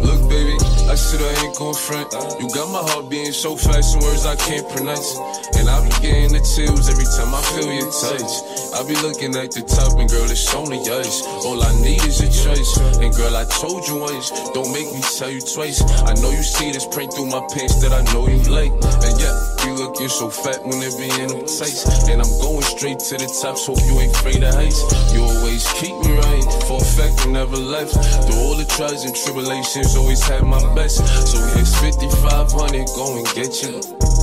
[0.00, 0.56] Look, baby,
[0.88, 2.12] I said I ain't gon' front.
[2.38, 5.16] You got my heart beating so fast in words I can't pronounce.
[5.56, 8.32] And I be getting the chills every time I feel your touch.
[8.76, 11.24] I be looking at the top and girl, it's only us.
[11.46, 12.76] All I need is a choice.
[13.00, 15.80] And girl, I told you once, don't make me tell you twice.
[16.04, 18.74] I know you see this print through my pants that I know you like.
[18.76, 21.88] And yeah, you looking so fat when it be in them tights.
[22.12, 24.84] And I'm going straight to the top, so you ain't afraid of heights.
[25.14, 27.96] You always keep me right, for a fact you never left.
[28.26, 30.98] Through all the trials and tribulations, always had my best.
[31.26, 33.80] So here's 5500, go and get you.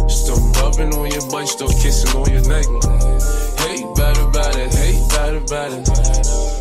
[0.09, 2.65] Still rubbing on your butt, still kissing on your neck.
[3.59, 5.87] Hate bad about it, hate bad about it.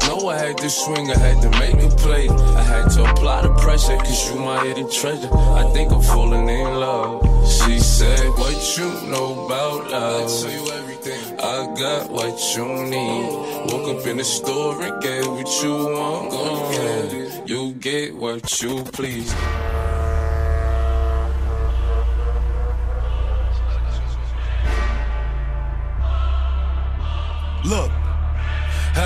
[0.06, 2.28] Know I had to swing, I had to make a play.
[2.28, 5.30] I had to apply the pressure, cause you my hidden treasure.
[5.32, 7.22] I think I'm falling in love.
[7.46, 10.79] She said, What you know about love?
[11.00, 11.40] I everything.
[11.40, 13.72] I got what you need.
[13.72, 16.32] Woke up in the store and get what you want.
[16.32, 19.34] Uh, you get what you please.
[27.64, 27.99] Look.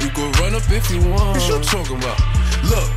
[0.00, 1.36] You can run up if you want.
[1.36, 2.18] What you talking about?
[2.64, 2.88] Look,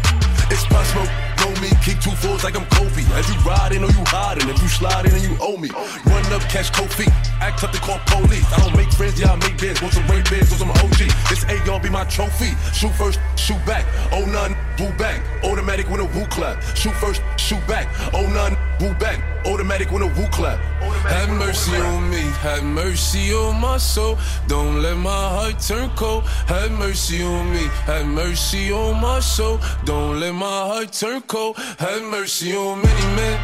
[0.51, 1.07] it's possible.
[1.39, 3.03] Know me, kick two fours like I'm Kobe.
[3.15, 5.69] As you riding or you hiding, if you sliding and you owe me.
[6.05, 7.09] Run up, catch feet,
[7.39, 8.45] act up to call police.
[8.51, 9.81] I don't make friends, yeah, I make bands.
[9.81, 10.99] Want some rain bands or some OG.
[11.29, 12.51] This AR be my trophy.
[12.73, 13.85] Shoot first, shoot back.
[14.12, 15.21] Oh none, boo back.
[15.43, 16.62] Automatic with a woo clap.
[16.75, 17.88] Shoot first, shoot back.
[18.13, 19.20] Oh none, boo back.
[19.46, 20.58] Automatic when a woo clap.
[21.13, 24.18] Have mercy on me, have mercy on my soul.
[24.48, 26.24] Don't let my heart turn cold.
[26.48, 29.60] Have mercy on me, have mercy on my soul.
[29.86, 31.58] Don't let my heart turn cold.
[31.78, 33.38] Have mercy on many men,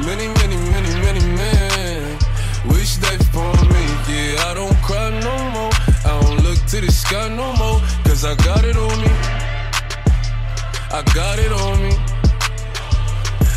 [0.00, 2.18] many, many, many, many men.
[2.68, 4.48] Wish life upon me, yeah.
[4.48, 5.72] I don't cry no more.
[6.04, 9.12] I don't look to the sky no more, cause I got it on me.
[10.92, 12.09] I got it on me.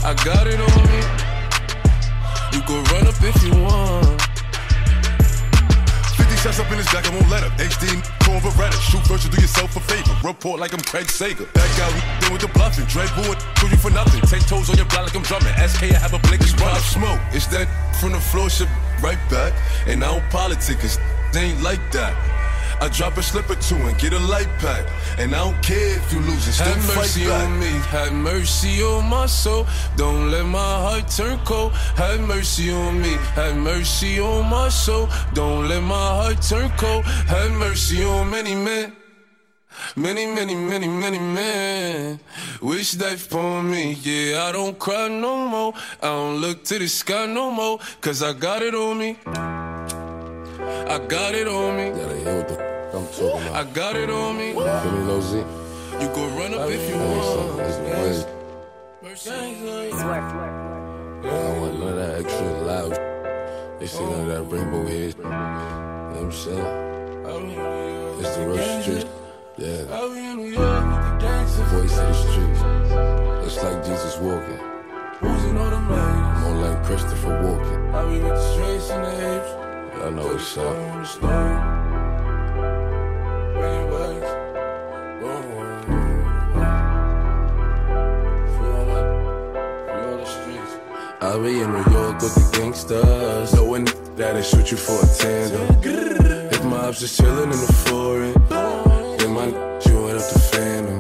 [0.06, 1.00] I got it on me.
[2.52, 4.20] You can run up if you want.
[6.20, 7.52] 50 shots up in his back, I won't let him.
[7.56, 8.76] HD, torn Beretta.
[8.92, 10.12] Shoot first, you do yourself a favor.
[10.28, 11.46] Report like I'm Craig Sager.
[11.54, 11.88] That guy,
[12.34, 12.84] with the bluffing.
[12.88, 14.20] Dread boo do you for nothing.
[14.28, 15.56] Take toes on your block like I'm drumming.
[15.56, 17.22] SK, I have a blink, it's run smoke.
[17.32, 18.68] It's that from the floor, shit
[19.02, 19.54] right back.
[19.88, 21.00] And I don't politic, cause
[21.32, 22.33] they ain't like that.
[22.84, 24.86] I drop a slip or two and get a light pack.
[25.17, 27.46] And I don't care if you lose it, still Have fight mercy back.
[27.46, 29.65] on me, have mercy on my soul.
[29.96, 31.72] Don't let my heart turn cold.
[31.96, 35.08] Have mercy on me, have mercy on my soul.
[35.34, 37.06] Don't let my heart turn cold.
[37.06, 38.91] Have mercy on many men.
[39.96, 42.19] Many, many, many, many men
[42.62, 43.93] wish life upon me.
[43.93, 45.74] Yeah, I don't cry no more.
[46.02, 47.80] I don't look to the sky no more.
[48.02, 49.15] Cause I got it on me.
[49.26, 52.73] I got it on me.
[52.93, 53.67] Gotta hear what the f- I'm talking about.
[53.67, 54.53] I got it on me.
[54.53, 55.38] Feel me, Lil Z?
[55.38, 57.23] You can run up if you want.
[57.23, 57.77] son, this
[58.17, 58.25] is
[59.01, 59.29] Mercy.
[59.32, 62.93] I don't want none of that extra loud.
[63.79, 65.10] They see none of that rainbow hair.
[65.10, 66.65] You know what I'm saying?
[67.25, 69.08] Oh, it's the real street.
[69.58, 69.86] Yeah.
[69.89, 70.10] Oh,
[71.71, 72.62] Voice of the streets.
[73.45, 74.62] It's like Jesus walking.
[76.41, 77.82] More like Christopher walking.
[80.03, 80.75] I know what's up.
[81.23, 81.92] Uh,
[91.23, 95.08] I be in New York with the gangsters, knowing that they shoot you for a
[95.17, 95.80] tandem.
[96.52, 98.34] If my ops is chillin' in the foreign,
[99.17, 99.49] then my
[99.80, 100.99] join up the phantom.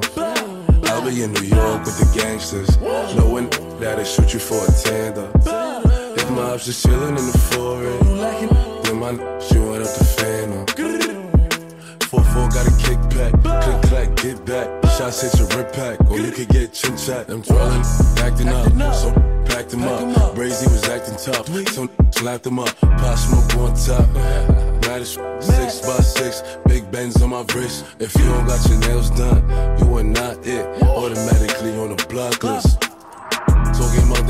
[0.85, 2.79] I'll be in New York with the gangsters,
[3.15, 3.49] knowing
[3.79, 5.29] that they shoot you for a tandem.
[6.15, 7.99] If my ops is chillin' in the foreign,
[8.83, 9.11] then my
[9.51, 10.92] join up the phantom.
[12.13, 13.31] 4-4 got a kickback.
[13.63, 14.67] Click clack, get back.
[14.91, 15.99] Shots hit your rip pack.
[16.11, 17.25] Or you could get chin chat.
[17.25, 17.81] Them twirling,
[18.17, 18.67] acting up.
[18.93, 19.11] So
[19.47, 20.35] packed them up.
[20.35, 21.47] Brazy was acting tough.
[21.73, 22.75] So slapped them up.
[22.77, 24.05] Pop smoke on top.
[25.41, 26.43] Six by six.
[26.67, 27.83] Big bends on my wrist.
[27.97, 29.41] If you don't got your nails done,
[29.79, 30.83] you are not it.
[30.83, 32.92] Automatically on the block list.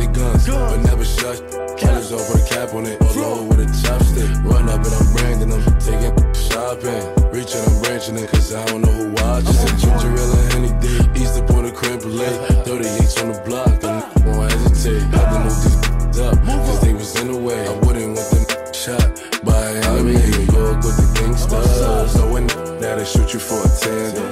[0.03, 1.39] About guns, but never shut.
[1.77, 4.29] Killers over the cap on it, low with a chopstick.
[4.43, 7.03] Run up and I'm branding them, taking shopping.
[7.31, 9.57] Reaching, I'm branching it, cause I don't know who watches.
[9.81, 12.25] Ginger ale and East up on the creme brulee.
[12.67, 14.03] 38s on the block, and
[14.35, 15.01] won't hesitate.
[15.13, 17.67] Had to move these up, cause they was in the way.
[17.67, 19.73] I wouldn't want them shot by.
[20.03, 20.19] New
[20.51, 22.11] York with the gangsters.
[22.11, 22.47] So when
[22.79, 24.27] that'll shoot you for a tandem.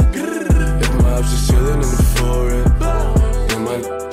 [0.82, 2.66] If my ops just chilling in the foreign,
[3.48, 4.11] then my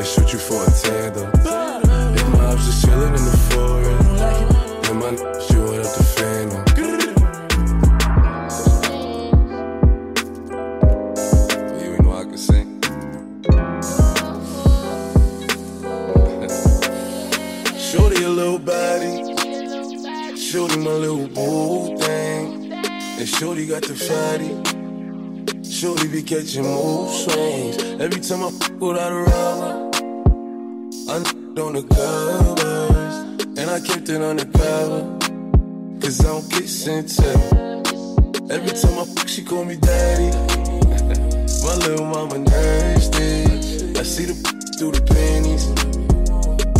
[0.00, 1.30] that'll shoot you for a tandem.
[2.16, 3.98] If my ops just chilling in the foreign,
[4.82, 5.10] then my
[5.46, 6.60] chewing up the phantom.
[6.62, 6.74] I.
[17.78, 19.14] Shorty a little body,
[20.36, 24.80] Shorty my little boo thing, and Shorty got the fatty.
[25.80, 27.82] Shorty be catching mood swings.
[28.00, 29.89] Every time I fuck without a rubber,
[31.10, 35.02] I on the covers, and I kept it on the cover,
[36.00, 38.48] cause I don't kiss and tell.
[38.48, 40.30] Every time I fuck, she call me daddy.
[41.66, 43.98] my little mama it.
[43.98, 44.34] I see the
[44.78, 45.66] through the panties.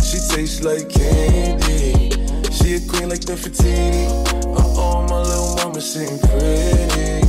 [0.07, 2.15] She tastes like candy.
[2.53, 4.07] She a queen like Nefertiti.
[4.55, 7.27] Uh oh, my little mama sitting pretty.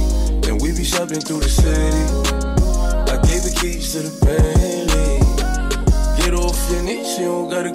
[0.48, 2.61] And we be shopping through the city.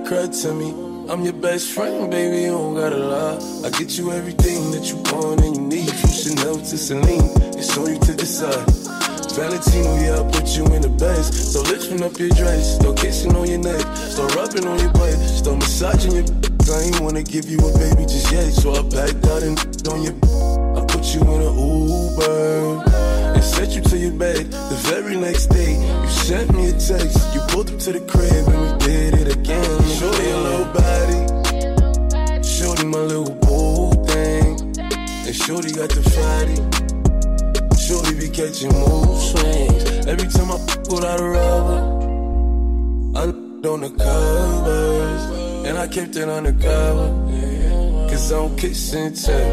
[0.07, 0.69] Cry to me.
[1.11, 3.39] I'm your best friend, baby, you don't gotta lie.
[3.65, 5.91] I get you everything that you want and you need.
[5.91, 8.63] From Chanel to Celine, it's on you to decide.
[9.35, 11.51] Valentino, yeah, I put you in the best.
[11.51, 15.19] So lifting up your dress, start kissing on your neck, start rubbing on your butt,
[15.27, 16.25] start massaging your.
[16.67, 19.59] I ain't wanna give you a baby just yet, so I backed out and
[19.91, 20.15] on your.
[20.79, 22.83] I put you in an Uber
[23.35, 24.51] and sent you to your bed.
[24.51, 27.19] The very next day, you sent me a text.
[27.35, 29.86] You pulled up to the crib and we did it again.
[29.97, 36.57] Shorty a little body, shorty my little boo thing, and shorty got the fatty.
[37.81, 40.05] Shorty be catching mood swings.
[40.05, 41.79] Every time I fuck without a rubber,
[43.17, 45.65] I on the covers.
[45.67, 47.09] And I kept it undercover.
[48.07, 49.49] Cause I don't kiss and tell.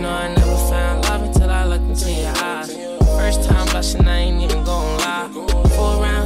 [0.00, 2.70] Know I never found love until I looked into your eyes.
[3.16, 4.63] First time blushing, I ain't even.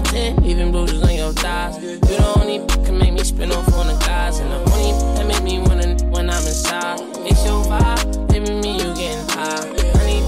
[0.09, 1.77] Ten, even bruises on your thighs.
[1.83, 5.27] You the only can make me spin off on the guys, and the only that
[5.27, 7.01] make me wanna when I'm inside.
[7.29, 9.69] It's your vibe, baby, me you getting high.
[9.99, 10.25] Honey,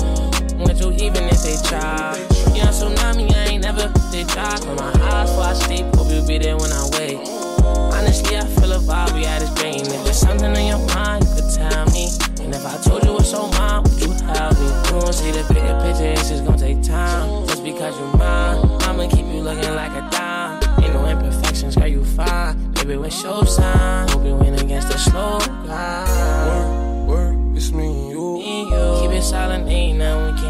[0.63, 2.13] with you even if they try.
[2.61, 4.55] On tsunami, I ain't never they try.
[4.57, 7.27] From my eyes before I sleep, hope you be there when I wake.
[7.65, 9.81] Honestly, I feel a vibe we had this brain.
[9.81, 12.30] If there's something on your mind, you could tell me.
[12.51, 14.67] And if I told you what's on mine, would you help me?
[14.67, 17.47] You won't see the bigger picture, it's just gonna take time.
[17.47, 20.59] Just because you're mine, I'ma keep you looking like a dime.
[20.83, 22.73] Ain't no imperfections, girl, you fine.
[22.73, 24.09] Baby, what's your sign?
[24.09, 27.07] Hope you win against the slow grind.
[27.07, 28.35] Work, it's me and you.
[28.35, 29.01] Me and you.
[29.01, 30.50] Keep it silent, ain't nothing we can.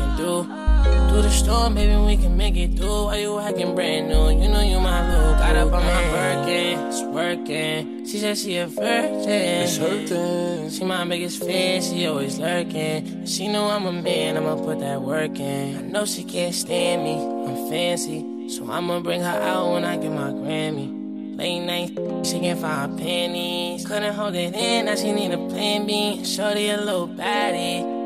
[1.10, 3.06] Through the storm, baby, we can make it through.
[3.06, 4.30] Why you acting brand new?
[4.30, 5.32] You know you my little.
[5.32, 8.06] Got up on my Birkin, it's working.
[8.06, 9.28] She said she a virgin.
[9.28, 10.70] It's hurting.
[10.70, 13.26] She my biggest fan, she always lurking.
[13.26, 15.78] She know I'm a man, I'ma put that work in.
[15.78, 18.48] I know she can't stand me, I'm fancy.
[18.48, 21.36] So I'ma bring her out when I get my Grammy.
[21.36, 23.84] Late night, she can't find panties.
[23.84, 26.24] Couldn't hold it in, now she need a plan B.
[26.24, 27.99] Shorty a little baddie.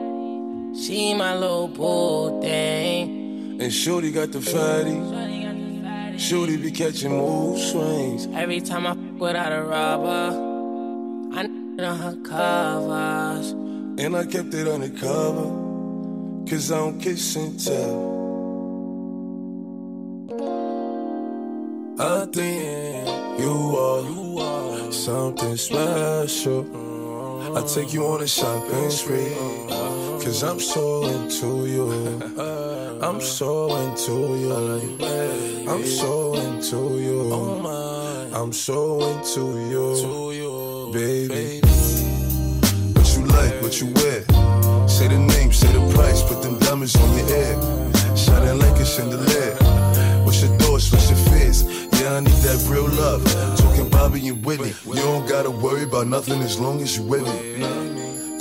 [0.76, 3.58] She my little bull thing.
[3.60, 4.98] And Shorty got the fatty.
[6.18, 8.26] Shorty be catching mood swings.
[8.34, 10.30] Every time I fuck without a rubber,
[11.36, 13.50] I n- on her covers.
[14.02, 15.50] And I kept it undercover.
[16.48, 18.12] Cause I don't kiss and tell.
[21.98, 23.08] I think
[23.40, 26.83] you are something special.
[27.52, 29.34] I take you on a shopping spree.
[30.24, 31.92] Cause I'm so into you.
[33.02, 35.68] I'm so into you.
[35.68, 37.32] I'm so into you.
[38.34, 40.90] I'm so into you.
[40.92, 41.60] Baby.
[42.94, 44.24] What you like, what you wear.
[44.88, 48.16] Say the name, say the price, put them diamonds on your ear.
[48.16, 49.54] Shining like a chandelier.
[50.24, 51.83] What's your thoughts, what's your fears?
[52.00, 53.24] Yeah, I need that real love.
[53.58, 54.72] Talking Bobby and Whitney.
[54.86, 57.60] You don't gotta worry about nothing as long as you with me.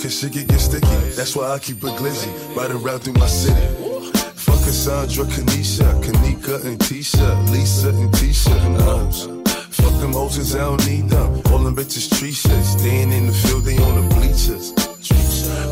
[0.02, 0.88] Cause shit can get sticky.
[1.16, 2.32] That's why I keep a glizzy.
[2.56, 3.68] Riding around through my city.
[4.36, 9.44] Fuck Cassandra, Kanisha, Kanika and Tisha, Lisa and Tisha and.
[9.74, 11.42] Fuck them hoes, I don't need them.
[11.52, 12.64] All them bitches tree shit.
[12.66, 14.74] Staying in the field, they on the bleachers.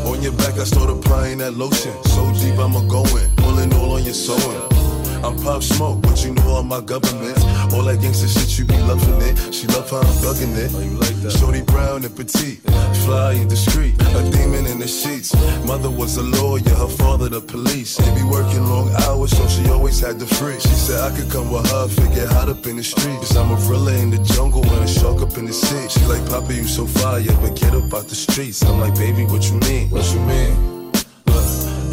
[0.06, 1.92] On your back, I start applying that lotion.
[2.04, 3.28] So deep, I'ma go in.
[3.36, 4.81] Pulling all on your sewing.
[5.24, 7.38] I'm pop smoke, but you know all my government.
[7.72, 9.54] All that gangsta shit, you be loving it.
[9.54, 10.72] She love how I'm thugging it.
[10.74, 11.30] Oh, you like that?
[11.30, 12.58] Shorty brown and petite,
[13.04, 15.32] fly and discreet, a demon in the sheets.
[15.64, 17.96] Mother was a lawyer, her father the police.
[17.96, 20.58] They be working long hours, so she always had the free.
[20.58, 23.28] She said I could come with her, figure hot up in the streets.
[23.28, 25.88] Cause I'm a gorilla in the jungle and a shark up in the sea.
[25.88, 28.64] She like, Papa, you so fire, but get up out the streets.
[28.64, 29.88] I'm like, baby, what you mean?
[29.90, 30.72] What you mean?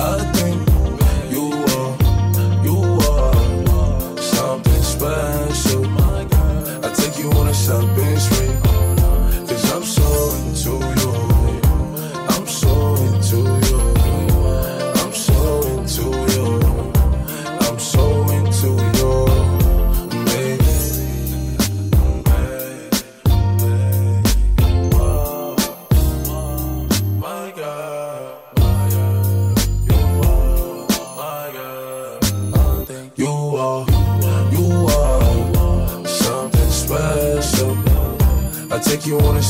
[0.02, 0.39] I
[7.70, 8.39] you on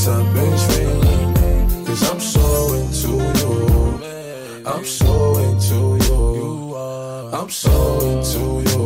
[0.05, 1.85] take you on a shopping spree.
[1.85, 3.59] Cause I'm so into you.
[4.65, 6.75] I'm so into you.
[7.33, 8.79] I'm so into you.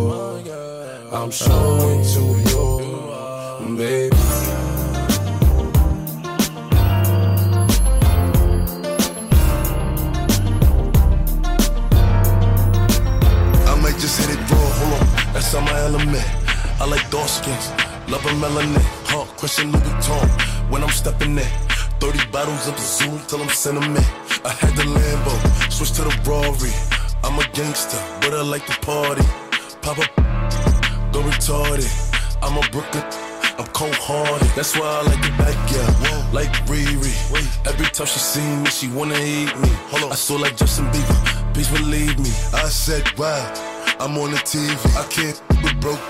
[1.12, 4.18] I'm so into you, baby.
[13.66, 16.26] I might just hit it raw, hold on, that's on my element.
[16.82, 17.70] I like dark skins,
[18.10, 19.26] love a melanin, huh?
[19.38, 21.52] Christian Louboutin when I'm stepping in.
[22.02, 24.10] 30 bottles of the Zoom till I'm sentiment.
[24.44, 25.34] I had the Lambo,
[25.72, 26.74] switch to the Rari.
[27.24, 29.22] I'm a gangster, but I like to party.
[29.84, 30.12] Pop up,
[31.14, 31.94] go retarded.
[32.42, 33.06] I'm a Brooklyn,
[33.60, 34.50] I'm cold hearted.
[34.58, 36.30] That's why I like the back, yeah.
[36.34, 37.14] Like Riri.
[37.68, 39.70] Every time she see me, she wanna eat me.
[39.92, 40.12] Hold on.
[40.12, 42.32] I saw like Justin Bieber, please believe me.
[42.52, 43.46] I said, wow,
[44.00, 44.74] I'm on the TV.
[44.98, 46.02] I can't with broke.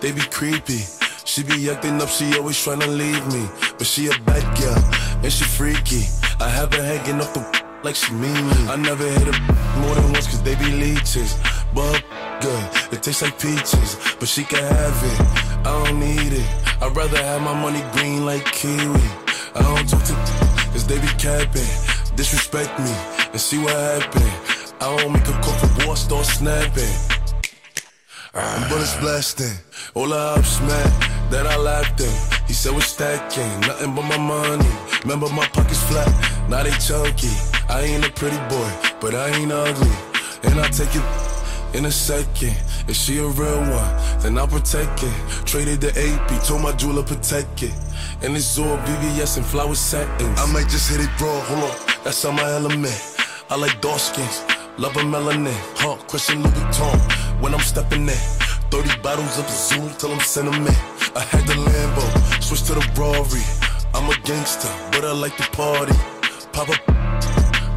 [0.00, 0.84] They be creepy.
[1.24, 3.48] She be acting up, she always tryna leave me.
[3.78, 4.82] But she a bad girl,
[5.22, 6.04] and she freaky.
[6.40, 7.42] I have her hanging off the
[7.84, 8.56] like she mean me.
[8.68, 9.38] I never hit her
[9.80, 11.36] more than once cause they be leeches.
[11.74, 12.02] But
[12.40, 13.96] good, it tastes like peaches.
[14.18, 15.20] But she can have it,
[15.66, 16.48] I don't need it.
[16.82, 19.06] I'd rather have my money green like kiwi.
[19.54, 20.14] I don't talk to
[20.72, 21.70] cause they be capping.
[22.16, 22.92] Disrespect me
[23.32, 24.22] and see what happen.
[24.80, 26.96] I don't make a call for war, start snapping.
[28.34, 29.56] I'm bullets blasting.
[29.94, 32.35] All the ups, man, that I laughed in.
[32.46, 34.68] He said we're stacking, nothing but my money.
[35.02, 36.08] Remember my pockets flat,
[36.48, 37.34] now they chunky.
[37.68, 38.70] I ain't a pretty boy,
[39.00, 39.90] but I ain't ugly.
[40.44, 41.04] And I'll take it
[41.76, 42.56] in a second.
[42.88, 45.12] If she a real one, then I'll protect it.
[45.44, 47.74] Traded the AP, told my jeweler protect it.
[48.22, 50.40] And it's all VVS and flower satins.
[50.40, 52.94] I might just hit it raw, hold on, that's on my element.
[53.50, 54.42] I like dark skins,
[54.78, 55.96] love a melanin, huh?
[56.08, 58.22] Christian Louboutin when I'm stepping in.
[58.70, 60.76] 30 bottles of Zoom till I'm sentiment.
[61.14, 62.04] I had the Lambo,
[62.46, 63.42] switch to the Rari.
[63.92, 65.96] I'm a gangster, but I like to party.
[66.52, 66.80] Pop up,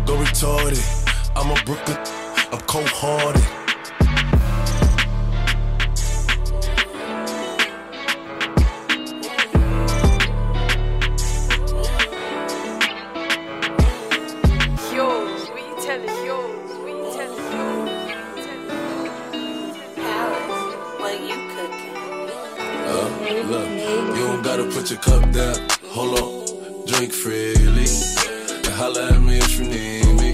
[0.06, 0.86] go retarded.
[1.36, 1.98] I'm a Brooklyn,
[2.52, 3.69] I'm cold hearted.
[23.30, 23.70] Look,
[24.18, 25.56] you don't gotta put your cup down.
[25.92, 27.86] Hold on, drink freely.
[28.66, 30.32] And holla at me if you need me.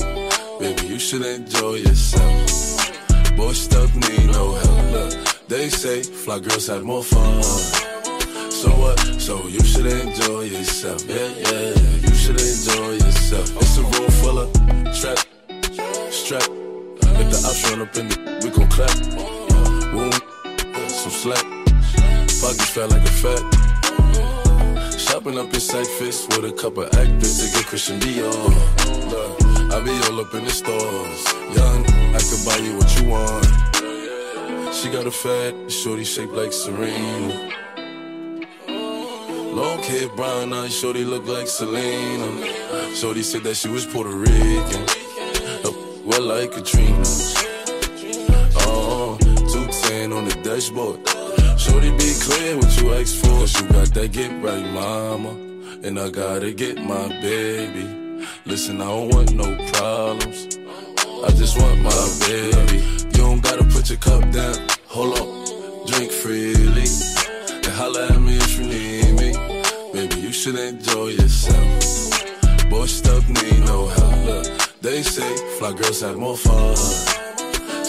[0.60, 3.36] Baby, you should enjoy yourself.
[3.36, 4.92] Boy, stuff need no help.
[4.92, 7.44] Look, they say fly girls have more fun.
[8.50, 9.00] So what?
[9.20, 11.04] So you should enjoy yourself.
[11.08, 11.74] Yeah, yeah,
[12.06, 13.56] you should enjoy yourself.
[13.58, 14.54] It's a room full of
[14.96, 15.20] trap,
[16.12, 16.50] strap.
[17.18, 18.96] If the ops run up in the, we gon' clap.
[19.94, 20.12] Room,
[20.88, 21.65] some slack.
[22.46, 23.42] Pockets fat like a fat.
[25.00, 28.30] Shopping up in Cyphers with a couple actors to get Christian Dior.
[29.10, 31.22] Look, I be all up in the stores.
[31.58, 31.84] Young,
[32.14, 33.46] I could buy you what you want.
[34.76, 37.52] She got a fat, shorty shaped like Serena.
[38.68, 42.30] Long hair, brown eyes, shorty look like Selena.
[42.94, 44.84] Shorty said that she was Puerto Rican.
[45.66, 45.72] Uh,
[46.06, 47.04] well, like Katrina.
[48.68, 51.15] Oh, 210 on the dashboard.
[51.66, 53.40] Shorty, be clear what you asked for.
[53.42, 55.32] Cause you got that get right, mama.
[55.84, 57.86] And I gotta get my baby.
[58.46, 60.58] Listen, I don't want no problems.
[61.28, 62.78] I just want my baby.
[63.14, 64.56] You don't gotta put your cup down.
[64.88, 66.88] Hold on, drink freely.
[67.66, 69.30] And holla at me if you need me.
[69.92, 72.70] Baby, you should enjoy yourself.
[72.70, 74.46] Bossed up, need no help.
[74.82, 77.25] They say fly girls have more fun.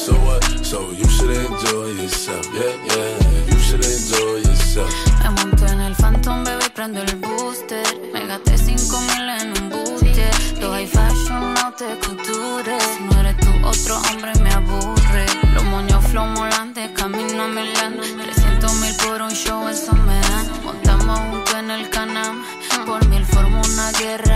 [0.06, 0.44] So what?
[0.64, 2.46] So you should enjoy yourself.
[2.54, 3.50] Yeah, yeah.
[3.50, 4.94] You should enjoy yourself.
[5.24, 7.84] Me monté en el Phantom, bebé, prendo el booster.
[8.12, 10.30] Me gasté 5 mil en un buste.
[10.60, 12.84] Los high fashion no te cultures.
[12.84, 15.26] Si no eres tú, otro hombre me aburre.
[15.54, 17.96] Los moños flow molantes, camino a Milán.
[17.96, 20.46] 300 mil por un show, eso me dan.
[20.62, 22.44] Montamos juntos en el canal.
[22.86, 24.35] Por mil formo una guerra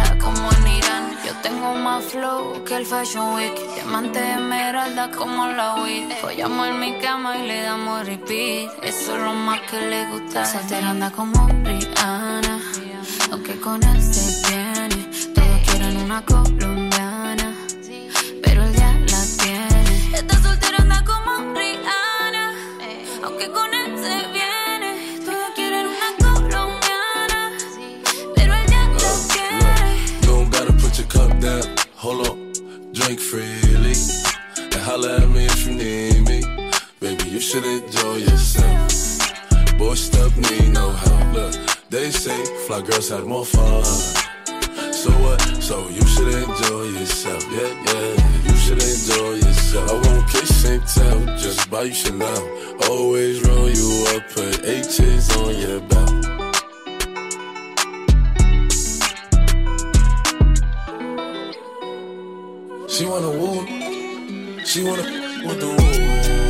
[1.90, 3.56] más flow que el Fashion Week.
[3.74, 6.10] Diamante esmeralda como la weed.
[6.20, 8.70] Follamos en mi cama y le damos repeat.
[8.82, 10.44] Eso es lo más que le gusta.
[10.44, 12.56] Soltera anda como Rihanna.
[13.32, 14.98] Aunque con él se viene.
[15.34, 16.89] Todos quieren una colombiana.
[33.16, 33.94] Drink freely.
[34.56, 36.40] And holler at me if you need me.
[37.00, 39.78] Baby, you should enjoy yourself.
[39.78, 41.34] Bossed up, need no help.
[41.34, 41.54] Look,
[41.88, 43.84] they say fly girls have more fun.
[44.92, 45.40] So what?
[45.60, 47.44] So you should enjoy yourself.
[47.50, 48.46] Yeah, yeah.
[48.46, 49.90] You should enjoy yourself.
[49.90, 52.42] I won't kiss and tell, just buy you Chanel.
[52.88, 56.39] Always roll you up, put H's on your belt.
[63.00, 63.66] She wanna woo,
[64.62, 65.02] she wanna
[65.46, 66.49] with the woo.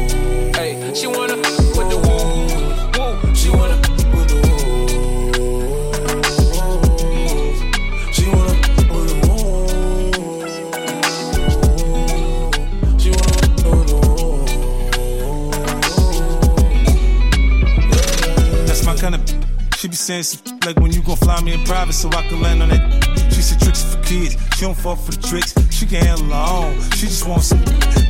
[0.61, 2.45] Hey, she wanna with the woo,
[2.93, 3.33] woo.
[3.33, 3.77] She wanna
[4.13, 4.53] with the woo.
[8.13, 8.53] She wanna
[8.93, 9.41] with the woo.
[12.99, 13.33] She wanna
[13.71, 13.95] with the
[18.53, 18.65] woo.
[18.67, 19.21] That's my kind of.
[19.77, 22.39] She be saying some like when you gon' fly me in private so I can
[22.39, 23.10] land on that.
[23.41, 24.37] She said tricks for kids.
[24.55, 25.55] She don't fall for the tricks.
[25.73, 26.79] She can handle her own.
[26.91, 27.57] She just wants some.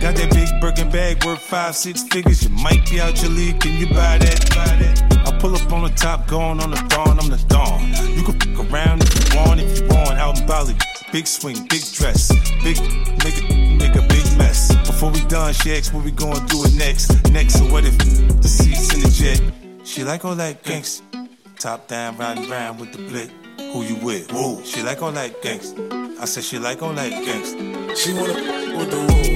[0.03, 2.43] Got that big Birkin bag worth five, six figures.
[2.43, 3.61] You might be out your league.
[3.61, 4.49] Can you buy that?
[4.49, 5.25] Buy that?
[5.25, 7.17] I pull up on the top, going on the dawn.
[7.17, 7.79] I'm the dawn.
[8.13, 10.19] You can fuck around if you want, if you want.
[10.19, 10.75] Out in Bali.
[11.13, 12.75] Big swing, big dress, big
[13.23, 14.75] nigga, make a big mess.
[14.85, 17.31] Before we done, she asked what we gonna do it next.
[17.31, 19.41] Next, so what if the seats in the jet?
[19.85, 21.29] She like all that gangsta.
[21.57, 23.29] Top down, riding round with the blick.
[23.71, 24.31] Who you with?
[24.33, 24.63] Woo.
[24.65, 26.19] She like all that gangsta.
[26.19, 27.95] I said she like all that gangsta.
[27.95, 28.33] She wanna
[28.77, 29.31] with the woo.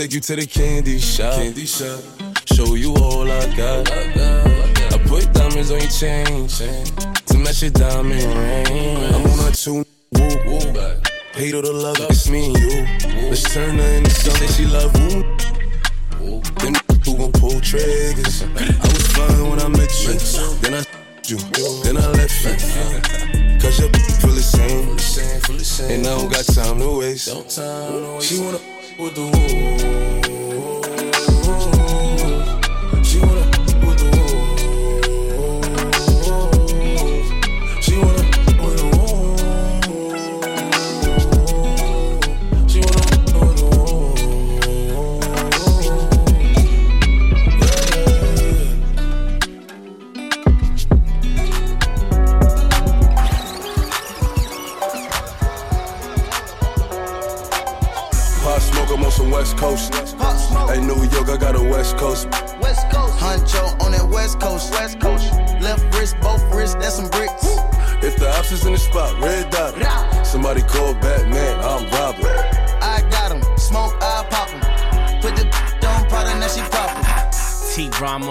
[0.00, 1.34] Take you to the candy shop.
[1.34, 2.00] Candy shop.
[2.46, 3.92] Show you all I got.
[3.92, 4.49] I put
[5.60, 6.48] diamonds on your chain,
[7.26, 8.96] to match your diamond ring.
[9.14, 9.84] I'm on a two woo
[10.46, 11.00] woo.
[11.32, 13.28] Hate all the love, it's me and you.
[13.28, 14.92] Let's turn her into something she love.
[14.94, 16.40] Woo.
[16.60, 18.42] Them who gon' pull triggers.
[18.42, 20.14] I was fine when I met you.
[20.60, 20.84] Then I
[21.28, 21.38] you.
[21.84, 23.60] Then I left you.
[23.60, 23.90] Cause your
[24.20, 25.90] feel the same.
[25.90, 27.28] And I don't got time to waste.
[28.22, 28.60] She wanna
[28.98, 30.39] with the woo.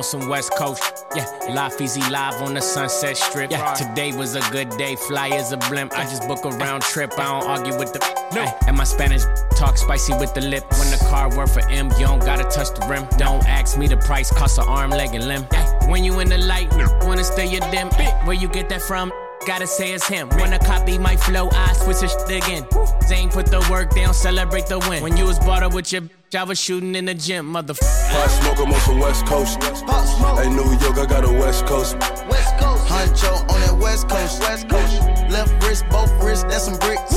[0.09, 1.05] Some West Coast.
[1.15, 3.51] Yeah, Life Easy live on the Sunset Strip.
[3.51, 4.95] Yeah, today was a good day.
[4.95, 5.93] Fly as a blimp.
[5.93, 7.13] I just book a round trip.
[7.19, 7.99] I don't argue with the.
[8.33, 8.51] No.
[8.67, 9.21] And my Spanish
[9.55, 10.63] talk spicy with the lip.
[10.71, 13.07] When the car worth for M, you don't gotta touch the rim.
[13.17, 15.43] Don't ask me the price, cost an arm, leg, and limb.
[15.87, 16.71] When you in the light,
[17.03, 17.89] wanna stay your dim.
[18.25, 19.11] Where you get that from?
[19.49, 20.29] Gotta say it's him.
[20.37, 22.67] Wanna copy my flow, I switch the shit again.
[23.07, 25.01] Zane put the work down, celebrate the win.
[25.01, 28.11] When you was brought up with your bitch, I was shooting in the gym, motherfucker.
[28.11, 29.59] Pop smoke, I'm on some West Coast.
[29.59, 30.37] Pop smoke.
[30.37, 31.97] Hey, New York, I got a West Coast.
[32.29, 32.85] West Coast.
[32.85, 34.39] Huncho on that West Coast.
[34.39, 35.01] West Coast.
[35.31, 37.15] Left wrist, both wrists, that's some bricks.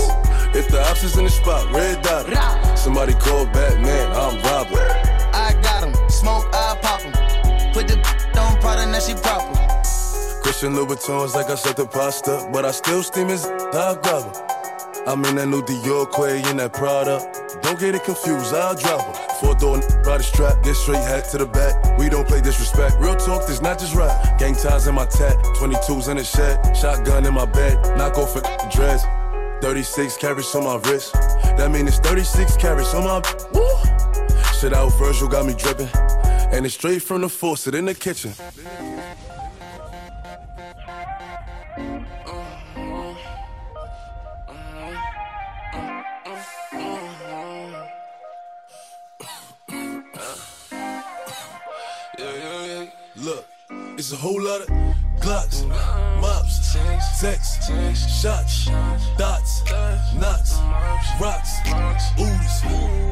[0.56, 2.78] If the ops is in the spot, red dot.
[2.78, 4.90] Somebody call Batman, I'm Robert.
[5.34, 7.12] I got him, smoke, I pop him.
[7.74, 7.96] Put the
[8.40, 9.31] on powder, now she proper.
[10.62, 15.04] Christian Louboutins like I said the pasta, but I still steam his I grab her.
[15.08, 17.18] I'm in that new Dior Quay in that Prada.
[17.62, 19.34] Don't get it confused, I'll drop her.
[19.40, 21.98] Four door ride a strap, get straight hat to the back.
[21.98, 22.94] We don't play disrespect.
[23.00, 24.38] Real talk, this not just rap.
[24.38, 28.36] Gang ties in my tat, 22s in the shed, shotgun in my bed, knock off
[28.36, 29.04] a dress.
[29.62, 31.12] 36 carats on my wrist.
[31.58, 33.18] That mean it's 36 carats on my.
[33.52, 33.66] Woo!
[34.60, 35.90] Shit out, Virgil got me dripping.
[36.54, 38.32] And it's straight from the faucet in the kitchen.
[54.02, 54.68] It's a whole lot of
[55.20, 55.62] Glocks,
[56.20, 56.74] mops,
[57.20, 57.70] texts,
[58.20, 58.66] shots,
[59.16, 59.62] dots,
[60.18, 60.58] knots,
[61.20, 61.52] rocks,
[62.18, 62.64] oodles,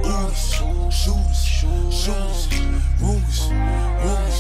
[0.02, 0.42] oodles,
[0.90, 2.48] shoes, shoes,
[3.00, 3.40] rumors,
[4.02, 4.38] rumors.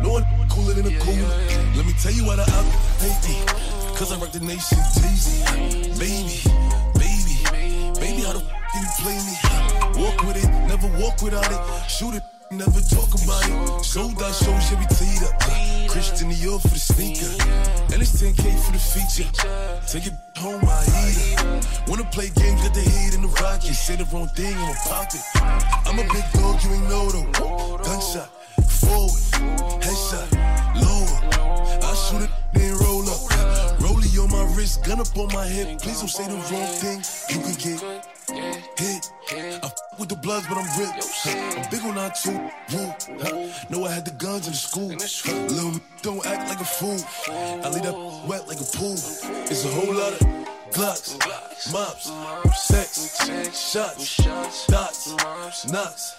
[0.00, 1.28] No one cooler than a cooler.
[1.74, 2.66] Let me tell you why the out
[3.02, 3.34] hate me.
[3.96, 5.42] Cause I rock the nation, Jay-Z.
[5.98, 6.38] Baby,
[6.94, 7.34] baby,
[7.98, 9.34] baby, how the f you play me?
[10.00, 11.90] Walk with it, never walk without it.
[11.90, 12.39] Shoot it.
[12.52, 13.84] Never talk about it.
[13.84, 15.38] Sold out shows, yeah, we teed up.
[15.88, 17.30] Christian Dior for the sneaker.
[17.94, 19.30] And it's 10K for the feature.
[19.86, 21.88] Take it home, I eat it.
[21.88, 23.72] Wanna play games, got the heat in the rocket.
[23.72, 25.22] Say the wrong thing, I'ma pop it.
[25.86, 27.78] I'm a big dog, you ain't know though.
[27.86, 28.28] Gunshot,
[28.66, 29.22] forward,
[29.78, 30.34] headshot,
[30.74, 31.86] lower.
[31.86, 33.30] I shoot it, then roll up.
[33.78, 35.78] Rollie on my wrist, gun up on my hip.
[35.78, 36.98] Please don't say the wrong thing.
[37.30, 38.06] You can get
[38.76, 39.19] hit.
[40.00, 41.26] With the bloods, but I'm ripped.
[41.26, 42.32] I'm big on that too.
[42.72, 42.94] Woo.
[43.68, 44.88] Know I had the guns in the school.
[44.88, 46.98] Little don't act like a fool.
[47.28, 48.94] I leave that wet like a pool.
[48.94, 50.40] It's a whole lot of
[50.72, 51.18] Glocks,
[51.72, 52.12] mops,
[52.62, 53.18] sex,
[53.52, 54.16] shots,
[54.68, 56.16] dots, knots,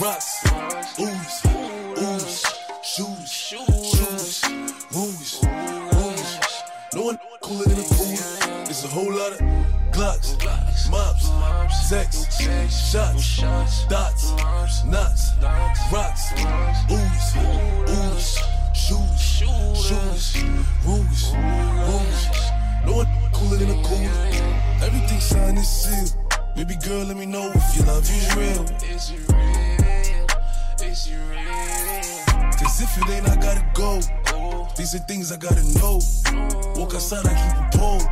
[0.00, 0.44] rocks,
[1.00, 1.42] ooze,
[1.98, 2.44] ooze,
[2.82, 4.42] shoes, shoes,
[4.94, 5.47] wounds.
[6.94, 8.64] No one cooler than a cooler.
[8.68, 9.40] It's a whole lot of
[9.92, 12.24] Glocks, mops, sex,
[12.90, 14.32] shots, dots,
[14.84, 15.32] nuts,
[15.92, 16.32] rocks,
[16.90, 17.36] ooze,
[17.90, 18.38] ooze,
[18.74, 20.44] shoes, shoes,
[20.86, 22.50] wounds, wounds.
[22.86, 24.12] No one cooler than a cooler.
[24.82, 26.16] Everything signed and sealed.
[26.54, 28.64] Baby girl, let me know if your love is real.
[28.88, 30.88] Is it real?
[30.88, 32.52] Is it real?
[32.52, 34.00] Cause if it ain't, I gotta go.
[34.76, 36.00] These are things I gotta know.
[36.76, 38.02] Walk outside, I keep a pole.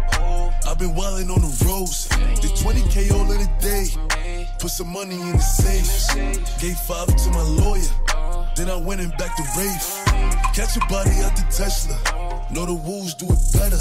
[0.66, 2.08] I've been wildin' on the roads.
[2.40, 3.86] Did 20k all in a day.
[4.58, 6.16] Put some money in the safe.
[6.60, 8.46] Gave five to my lawyer.
[8.56, 10.04] Then I went and back to Rafe.
[10.54, 11.96] Catch a body out the Tesla.
[12.50, 13.80] Know the wolves do it better.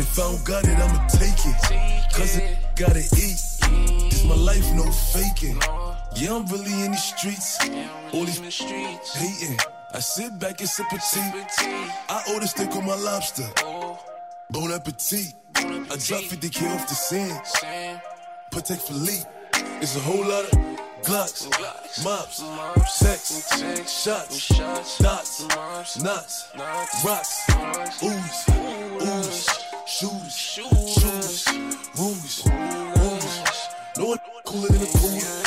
[0.00, 2.12] If I don't got it, I'ma take it.
[2.12, 3.40] Cause I gotta eat.
[4.10, 5.60] This my life, no faking.
[6.16, 7.58] Yeah, I'm really in the streets.
[8.12, 9.75] All these hating.
[9.96, 11.42] I sit back and sip a tea.
[12.10, 13.48] I order steak on my lobster.
[14.50, 15.32] Bon appetit.
[15.56, 17.40] I drop 50k off the scene.
[18.52, 19.26] Patek Philippe.
[19.80, 21.48] It's a whole lot of Glocks,
[22.04, 22.42] mops,
[22.92, 23.48] sex,
[23.90, 24.48] shots,
[24.98, 26.52] dots, knots,
[27.02, 27.46] rocks,
[28.02, 28.44] ooze,
[29.00, 29.48] ooze,
[29.86, 31.46] shoes, shoes,
[31.96, 33.68] wounds, wounds.
[33.96, 35.45] No one cooler than a cooler.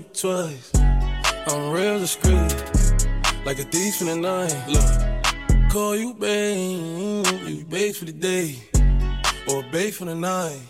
[0.00, 0.72] Twice.
[1.46, 2.54] I'm real discreet,
[3.44, 4.54] like a thief in the night.
[4.68, 8.56] Look, call you babe, you babe for the day,
[9.48, 10.60] or babe for the night.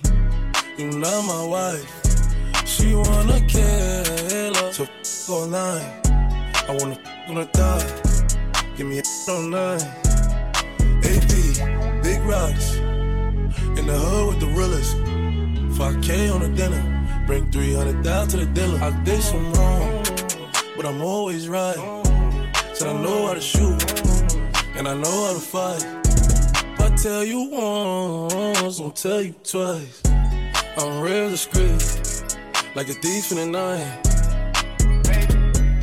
[0.78, 2.66] You not my wife.
[2.66, 6.00] She wanna kill her, so f- night.
[6.68, 7.86] I wanna f- wanna die.
[8.76, 9.80] Give me a on nine.
[11.02, 12.76] AP, big rocks.
[13.78, 14.96] In the hood with the realest.
[15.76, 16.97] 5K on the dinner.
[17.28, 18.78] Bring 300 down to the dealer.
[18.80, 20.02] I did some wrong,
[20.74, 21.76] but I'm always right.
[22.72, 23.84] Said I know how to shoot,
[24.78, 25.84] and I know how to fight.
[26.72, 30.00] If I tell you once, I'll tell you twice.
[30.78, 32.24] I'm real discreet,
[32.74, 33.84] like a thief in the night.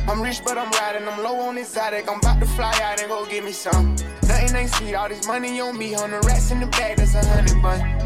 [0.08, 1.06] I'm rich, but I'm riding.
[1.06, 2.10] I'm low on exotic.
[2.10, 3.94] I'm about to fly out and go get me some.
[4.26, 4.96] Nothing ain't sweet.
[4.96, 5.94] All this money on me.
[5.94, 8.05] On the rats in the bag, that's a hundred bun.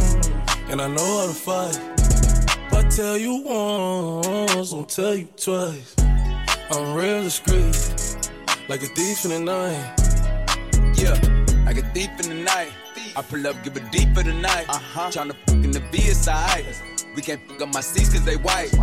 [0.71, 1.77] and I know how to fight.
[2.67, 5.95] If I tell you once, I'll tell you twice.
[6.71, 7.75] I'm real discreet,
[8.69, 9.95] like a thief in the night.
[10.95, 11.19] Yeah,
[11.65, 12.71] like a thief in the night.
[13.17, 14.69] I pull up, give a deep for the night.
[14.69, 15.11] Uh-huh.
[15.11, 16.90] Tryna fuck in the VSI.
[17.15, 18.73] We can't fuck up my seats cause they white.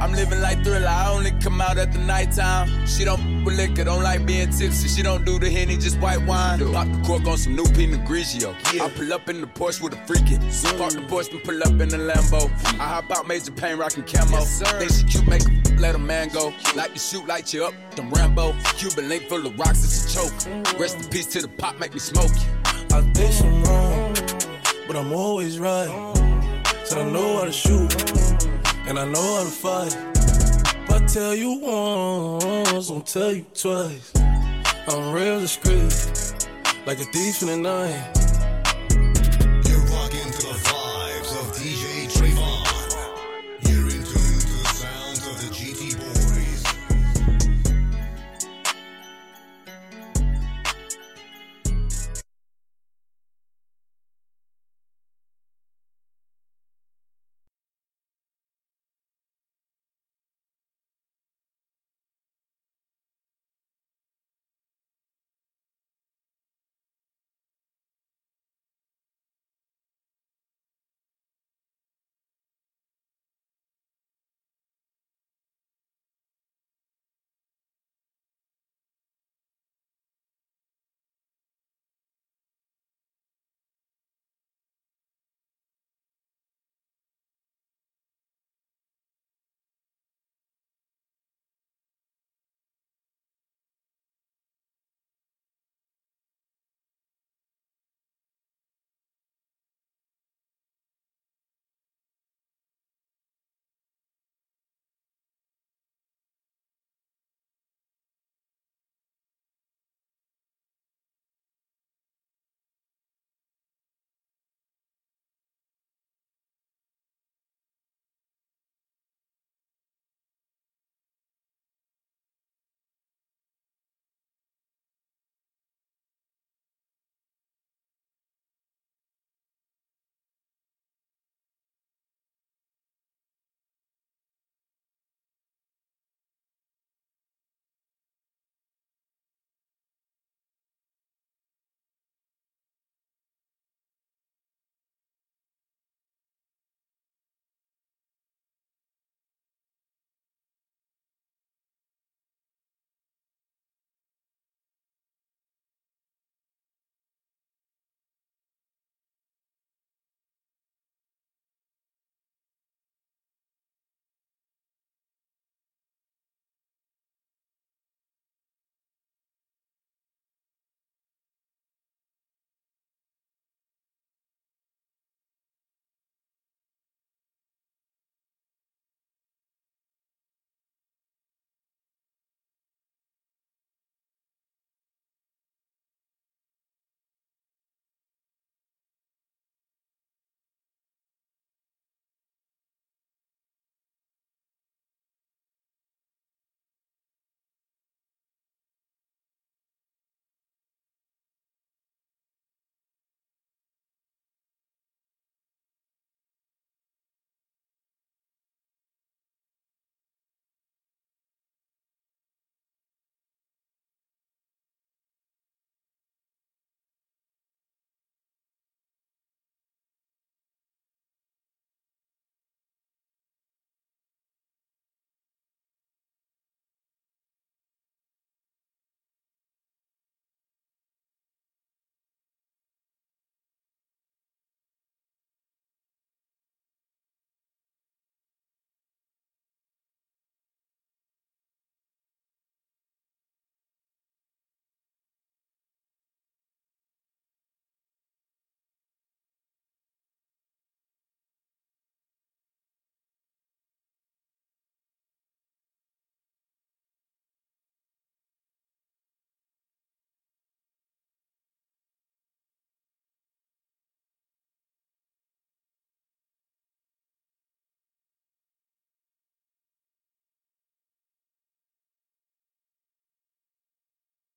[0.00, 2.86] I'm living like thriller, I only come out at the nighttime.
[2.86, 4.88] She don't fuck with liquor, don't like being tipsy.
[4.88, 6.58] She don't do the henny, just white wine.
[6.72, 8.54] Pop the cork on some new Pinot Grigio.
[8.80, 10.38] I pull up in the Porsche with a freakin'.
[10.78, 12.50] Park the Porsche and pull up in the Lambo.
[12.80, 14.40] I hop out, major pain, rockin' camo.
[14.40, 15.42] Think she cute, make
[15.78, 16.52] let a man go.
[16.74, 18.54] Like to shoot, light you up, them Rambo.
[18.76, 20.78] Cuban link full of rocks, it's a choke.
[20.80, 22.96] Rest in peace to the pop, make me smoke you.
[22.96, 24.14] I did some wrong,
[24.86, 26.17] but I'm always right.
[26.88, 27.94] So I know how to shoot,
[28.86, 29.94] and I know how to fight.
[29.94, 34.10] If I tell you once, I'll tell you twice.
[34.88, 35.92] I'm real discreet,
[36.86, 38.27] like a thief in the night.